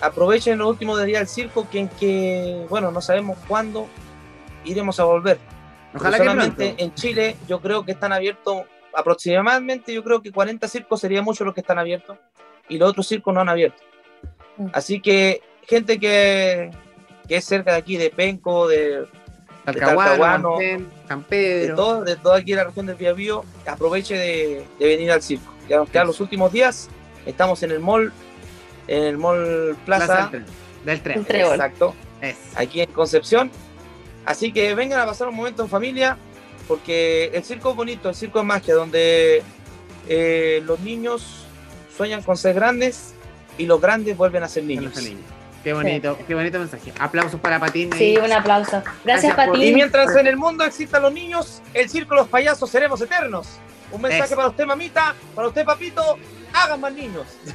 Aprovechen 0.00 0.58
los 0.58 0.68
últimos 0.68 1.02
días 1.04 1.20
del 1.20 1.28
circo 1.28 1.68
que 1.70 1.80
en 1.80 1.88
que, 1.88 2.66
bueno, 2.68 2.90
no 2.90 3.00
sabemos 3.00 3.38
cuándo 3.48 3.88
iremos 4.64 4.98
a 5.00 5.04
volver. 5.04 5.38
Ojalá 5.94 6.18
que 6.18 6.24
solamente 6.24 6.64
pronto. 6.66 6.84
en 6.84 6.94
Chile 6.94 7.36
yo 7.48 7.60
creo 7.60 7.84
que 7.84 7.92
están 7.92 8.12
abiertos 8.12 8.62
aproximadamente, 8.94 9.92
yo 9.92 10.02
creo 10.02 10.22
que 10.22 10.32
40 10.32 10.66
circos 10.68 11.00
sería 11.00 11.22
mucho 11.22 11.44
los 11.44 11.54
que 11.54 11.60
están 11.60 11.78
abiertos 11.78 12.18
y 12.68 12.78
los 12.78 12.90
otros 12.90 13.06
circos 13.06 13.34
no 13.34 13.40
han 13.40 13.48
abierto. 13.48 13.82
Mm. 14.56 14.66
Así 14.72 15.00
que 15.00 15.42
gente 15.66 15.98
que, 15.98 16.70
que 17.28 17.36
es 17.36 17.44
cerca 17.44 17.72
de 17.72 17.78
aquí, 17.78 17.96
de 17.96 18.10
Penco, 18.10 18.68
de, 18.68 19.06
Talcahuano, 19.64 20.50
Mantén, 20.50 20.90
San 21.08 21.20
de, 21.20 21.26
Pedro. 21.28 21.76
todo, 21.76 22.04
de 22.04 22.16
toda 22.16 22.38
aquí 22.38 22.54
la 22.54 22.64
región 22.64 22.86
del 22.86 22.96
Biobío, 22.96 23.44
aproveche 23.66 24.16
de, 24.16 24.64
de 24.78 24.86
venir 24.86 25.10
al 25.10 25.22
circo. 25.22 25.52
Ya 25.68 25.78
nos 25.78 25.88
quedan 25.88 26.06
los 26.06 26.20
últimos 26.20 26.52
días, 26.52 26.88
estamos 27.24 27.62
en 27.62 27.70
el 27.70 27.80
mall, 27.80 28.12
en 28.88 29.02
el 29.04 29.18
mall 29.18 29.76
Plaza 29.84 30.06
Plaza, 30.06 30.30
del 30.84 31.00
Tren. 31.00 31.24
Del 31.24 31.40
exacto, 31.40 31.94
Es. 32.20 32.36
aquí 32.56 32.80
en 32.80 32.90
Concepción. 32.92 33.50
Así 34.26 34.52
que 34.52 34.74
vengan 34.74 35.00
a 35.00 35.06
pasar 35.06 35.28
un 35.28 35.34
momento 35.36 35.62
en 35.62 35.68
familia, 35.68 36.16
porque 36.66 37.30
el 37.34 37.44
circo 37.44 37.70
es 37.70 37.76
bonito, 37.76 38.08
el 38.08 38.14
circo 38.14 38.40
es 38.40 38.44
magia, 38.46 38.74
donde 38.74 39.42
eh, 40.08 40.62
los 40.64 40.80
niños 40.80 41.44
sueñan 41.96 42.22
con 42.22 42.36
ser 42.36 42.54
grandes 42.54 43.14
y 43.58 43.66
los 43.66 43.80
grandes 43.80 44.16
vuelven 44.16 44.42
a 44.42 44.48
ser 44.48 44.64
niños. 44.64 44.96
Niños. 44.96 45.20
Qué 45.62 45.72
bonito, 45.72 46.18
qué 46.26 46.34
bonito 46.34 46.58
mensaje. 46.58 46.92
Aplausos 46.98 47.40
para 47.40 47.58
Patín. 47.58 47.90
Sí, 47.96 48.18
un 48.22 48.30
aplauso. 48.32 48.82
Gracias 48.82 49.04
Gracias, 49.04 49.34
por- 49.34 49.46
Patín. 49.46 49.62
Y 49.62 49.72
mientras 49.74 50.14
en 50.14 50.26
el 50.26 50.36
mundo 50.36 50.62
existan 50.64 51.00
los 51.02 51.12
niños, 51.12 51.62
el 51.72 51.88
circo 51.88 52.14
los 52.14 52.28
payasos 52.28 52.68
seremos 52.68 53.00
eternos. 53.00 53.48
Un 53.90 54.02
mensaje 54.02 54.24
Eso. 54.26 54.36
para 54.36 54.48
usted, 54.48 54.66
mamita, 54.66 55.14
para 55.34 55.48
usted, 55.48 55.64
papito, 55.64 56.18
hagan 56.54 56.80
más 56.80 56.92
niños. 56.92 57.26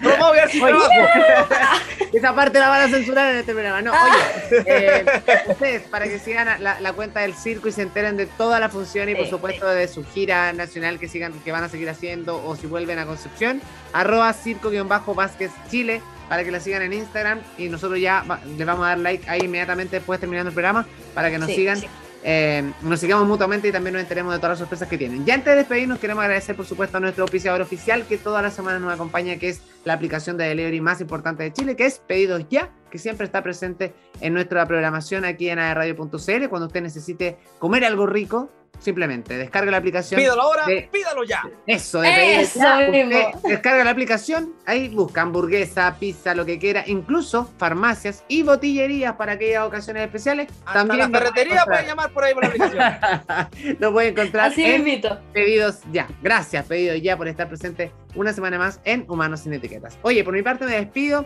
Promueve 0.00 0.40
así 0.40 0.60
trabajo. 0.60 0.88
Esa 2.12 2.34
parte 2.34 2.58
la 2.58 2.68
van 2.68 2.80
a 2.82 2.88
censurar 2.88 3.30
en 3.32 3.36
este 3.38 3.52
programa. 3.52 3.80
No, 3.82 3.92
oye, 3.92 4.62
eh, 4.66 5.04
ustedes, 5.48 5.82
para 5.82 6.06
que 6.06 6.18
sigan 6.18 6.62
la, 6.62 6.80
la 6.80 6.92
cuenta 6.92 7.20
del 7.20 7.34
circo 7.34 7.68
y 7.68 7.72
se 7.72 7.82
enteren 7.82 8.16
de 8.16 8.26
toda 8.26 8.58
la 8.60 8.68
función 8.68 9.08
y 9.08 9.14
por 9.14 9.26
supuesto 9.28 9.66
de 9.68 9.86
su 9.88 10.04
gira 10.04 10.52
nacional 10.52 10.98
que 10.98 11.08
sigan, 11.08 11.32
que 11.44 11.52
van 11.52 11.64
a 11.64 11.68
seguir 11.68 11.88
haciendo 11.88 12.44
o 12.44 12.56
si 12.56 12.66
vuelven 12.66 12.98
a 12.98 13.06
Concepción, 13.06 13.62
arroba 13.92 14.32
circo-vázquez 14.32 15.52
Chile 15.70 16.02
para 16.28 16.44
que 16.44 16.50
la 16.50 16.60
sigan 16.60 16.82
en 16.82 16.92
Instagram 16.94 17.40
y 17.58 17.68
nosotros 17.68 18.00
ya 18.00 18.24
va- 18.28 18.40
le 18.44 18.64
vamos 18.64 18.84
a 18.86 18.88
dar 18.90 18.98
like 18.98 19.28
ahí 19.28 19.40
inmediatamente 19.44 19.96
después 19.96 20.18
terminando 20.18 20.48
el 20.48 20.54
programa 20.54 20.86
para 21.14 21.30
que 21.30 21.38
nos 21.38 21.48
Sí, 21.48 21.56
sigan 21.56 21.78
sí. 21.78 21.88
Eh, 22.24 22.72
nos 22.82 23.00
sigamos 23.00 23.26
mutuamente 23.26 23.68
y 23.68 23.72
también 23.72 23.94
nos 23.94 24.02
enteremos 24.02 24.32
de 24.32 24.38
todas 24.38 24.52
las 24.52 24.58
sorpresas 24.60 24.88
que 24.88 24.96
tienen. 24.96 25.24
Ya 25.24 25.34
antes 25.34 25.52
de 25.52 25.56
despedirnos, 25.56 25.98
queremos 25.98 26.22
agradecer, 26.22 26.54
por 26.54 26.66
supuesto, 26.66 26.98
a 26.98 27.00
nuestro 27.00 27.24
oficiador 27.24 27.60
oficial 27.60 28.04
que 28.06 28.18
toda 28.18 28.42
la 28.42 28.50
semana 28.50 28.78
nos 28.78 28.92
acompaña, 28.92 29.36
que 29.36 29.48
es 29.48 29.60
la 29.84 29.94
aplicación 29.94 30.36
de 30.36 30.44
delivery 30.44 30.80
más 30.80 31.00
importante 31.00 31.42
de 31.42 31.52
Chile, 31.52 31.74
que 31.74 31.86
es 31.86 31.98
Pedidos 31.98 32.48
Ya, 32.48 32.70
que 32.90 32.98
siempre 32.98 33.26
está 33.26 33.42
presente 33.42 33.92
en 34.20 34.34
nuestra 34.34 34.66
programación 34.66 35.24
aquí 35.24 35.48
en 35.48 35.58
aerradio.cl. 35.58 36.48
Cuando 36.48 36.66
usted 36.66 36.82
necesite 36.82 37.38
comer 37.58 37.84
algo 37.84 38.06
rico, 38.06 38.50
simplemente 38.78 39.36
descarga 39.38 39.70
la 39.70 39.76
aplicación. 39.76 40.20
Pídalo 40.20 40.42
ahora, 40.42 40.66
de- 40.66 40.88
pídalo 40.90 41.24
ya. 41.24 41.42
Eso, 41.66 42.00
de 42.00 42.08
Pedidos 42.10 42.42
Eso 42.56 42.58
Ya. 42.58 42.88
mismo. 42.90 43.18
Usted 43.36 43.48
descarga 43.50 43.84
la 43.84 43.90
aplicación, 43.90 44.52
ahí 44.66 44.88
busca 44.88 45.22
hamburguesa, 45.22 45.96
pizza, 46.00 46.34
lo 46.34 46.44
que 46.44 46.58
quiera, 46.58 46.82
incluso 46.86 47.48
farmacias 47.58 48.24
y 48.28 48.42
botillerías 48.42 49.14
para 49.14 49.32
aquellas 49.32 49.64
ocasiones 49.64 50.04
especiales. 50.04 50.48
Hasta 50.66 50.72
También 50.72 50.98
la 51.12 51.18
ferretería 51.18 51.52
encontrar. 51.54 51.66
pueden 51.66 51.86
llamar 51.86 52.10
por 52.12 52.24
ahí 52.24 52.34
por 52.34 52.42
la 52.42 52.48
aplicación. 52.48 53.76
lo 53.80 53.92
puede 53.92 54.08
encontrar 54.08 54.50
Así 54.50 54.64
en 54.64 54.80
invito. 54.80 55.18
Pedidos 55.32 55.80
Ya. 55.92 56.08
Gracias, 56.22 56.64
Pedidos 56.66 57.00
Ya, 57.00 57.16
por 57.16 57.28
estar 57.28 57.48
presente 57.48 57.92
una 58.14 58.32
semana 58.32 58.58
más 58.58 58.80
en 58.84 59.04
Humanos 59.08 59.40
Sin 59.40 59.52
Etiquetas. 59.52 59.98
Oye, 60.02 60.24
por 60.24 60.34
mi 60.34 60.42
parte 60.42 60.64
me 60.64 60.72
despido. 60.72 61.24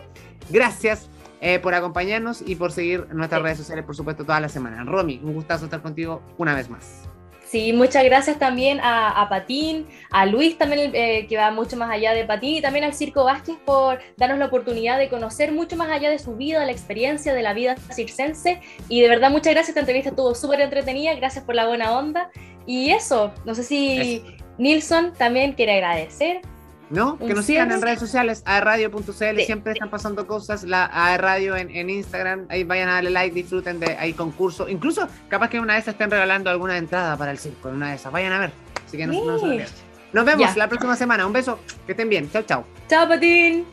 Gracias 0.51 1.09
eh, 1.41 1.59
por 1.59 1.75
acompañarnos 1.75 2.43
y 2.47 2.57
por 2.57 2.73
seguir 2.73 3.07
nuestras 3.13 3.41
Sí. 3.41 3.45
redes 3.45 3.59
sociales, 3.59 3.85
por 3.85 3.95
supuesto, 3.97 4.25
toda 4.25 4.41
la 4.41 4.49
semana. 4.49 4.85
Romy, 4.85 5.21
un 5.23 5.35
gustazo 5.35 5.65
estar 5.67 5.83
contigo 5.83 6.23
una 6.39 6.55
vez 6.55 6.71
más. 6.71 7.09
Sí, 7.57 7.73
muchas 7.73 8.05
gracias 8.05 8.39
también 8.39 8.81
a, 8.81 9.19
a 9.19 9.31
Patín, 9.31 9.87
a 10.11 10.27
Luis 10.27 10.59
también, 10.59 10.91
eh, 10.93 11.27
que 11.27 11.39
va 11.39 11.51
mucho 11.51 11.75
más 11.79 11.91
allá 11.91 12.13
de 12.13 12.27
Patín, 12.27 12.57
y 12.57 12.61
también 12.61 12.85
al 12.85 12.93
Circo 12.93 13.25
Vázquez 13.25 13.57
por 13.65 13.99
darnos 14.19 14.39
la 14.39 14.45
oportunidad 14.45 14.99
de 14.99 15.09
conocer 15.09 15.53
mucho 15.53 15.75
más 15.75 15.89
allá 15.89 16.11
de 16.11 16.19
su 16.19 16.37
vida, 16.37 16.63
la 16.67 16.73
experiencia 16.73 17.33
de 17.33 17.41
la 17.41 17.55
vida 17.55 17.77
circense. 17.95 18.61
Y 18.91 19.01
de 19.01 19.09
verdad, 19.09 19.31
muchas 19.31 19.55
gracias, 19.55 19.71
esta 19.71 19.81
entrevista 19.81 20.11
estuvo 20.11 20.35
súper 20.35 20.61
entretenida, 20.61 21.15
gracias 21.15 21.47
por 21.47 21.55
la 21.55 21.67
buena 21.67 21.97
onda. 21.97 22.29
Y 22.67 22.91
eso, 22.91 23.33
no 23.47 23.55
sé 23.55 23.63
si 23.63 24.23
Nilsson 24.59 25.15
también 25.15 25.55
quiere 25.55 25.77
agradecer. 25.77 26.43
¿No? 26.89 27.19
Que 27.19 27.35
nos 27.35 27.45
sigan 27.45 27.73
en 27.73 27.83
redes 27.83 27.99
sociales, 27.99 28.43
aerradio.cl, 28.47 29.03
Sí, 29.13 29.45
siempre 29.45 29.73
sí. 29.73 29.79
están 29.79 29.91
pasando 29.91 30.27
cosas, 30.27 30.63
la 30.63 30.89
aerradio 30.93 31.57
en, 31.57 31.69
en 31.75 31.91
Instagram, 31.91 32.47
ahí 32.49 32.63
vayan 32.63 32.89
a 32.89 32.93
darle 32.95 33.11
like, 33.11 33.35
disfruten 33.35 33.81
de 33.81 33.97
ahí 33.97 34.13
concursos, 34.13 34.71
incluso 34.71 35.09
capaz 35.29 35.51
que 35.51 35.59
una 35.59 35.73
de 35.75 35.81
esas 35.81 35.95
estén 35.95 36.11
regalando 36.13 36.49
alguna 36.49 36.77
entrada 36.79 37.17
para 37.17 37.33
el 37.33 37.39
circo, 37.39 37.71
una 37.71 37.91
de 37.91 37.97
esas, 37.97 38.13
vayan 38.13 38.33
a 38.35 38.39
ver, 38.39 38.53
así 38.87 38.97
que 38.97 39.07
no, 39.07 39.13
no 39.25 39.39
se 39.39 39.67
Sí. 39.67 39.73
Nos 40.13 40.25
vemos 40.25 40.49
Ya. 40.49 40.57
la 40.57 40.69
próxima 40.69 40.95
semana, 40.95 41.27
un 41.27 41.33
beso, 41.33 41.59
que 41.85 41.93
estén 41.93 42.09
bien, 42.09 42.31
chao, 42.31 42.43
chao. 42.43 42.65
Chao, 42.89 43.09
Patín. 43.09 43.67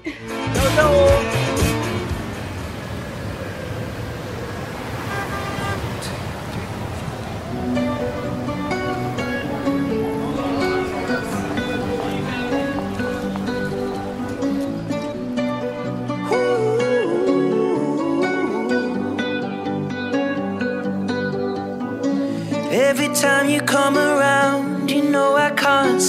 Chau, 0.55 0.75
chau. 0.75 1.72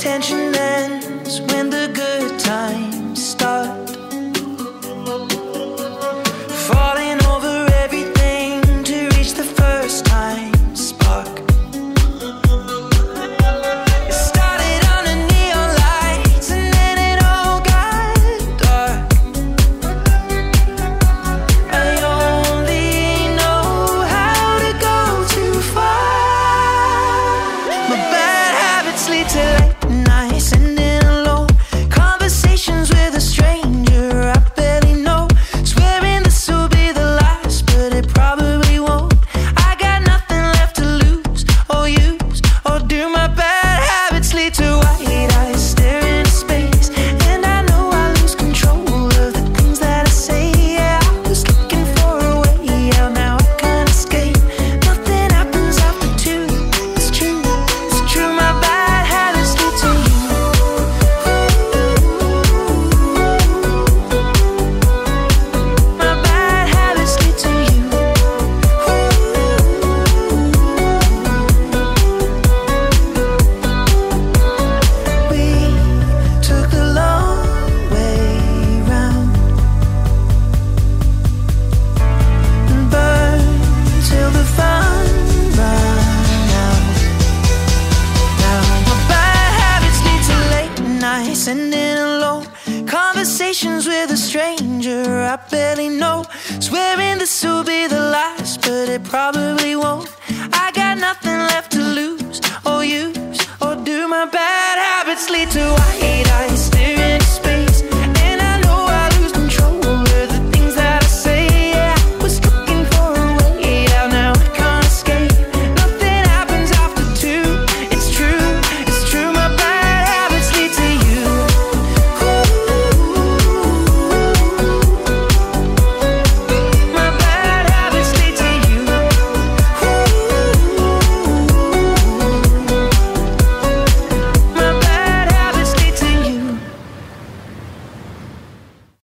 attention 0.00 0.50
now. 0.52 0.69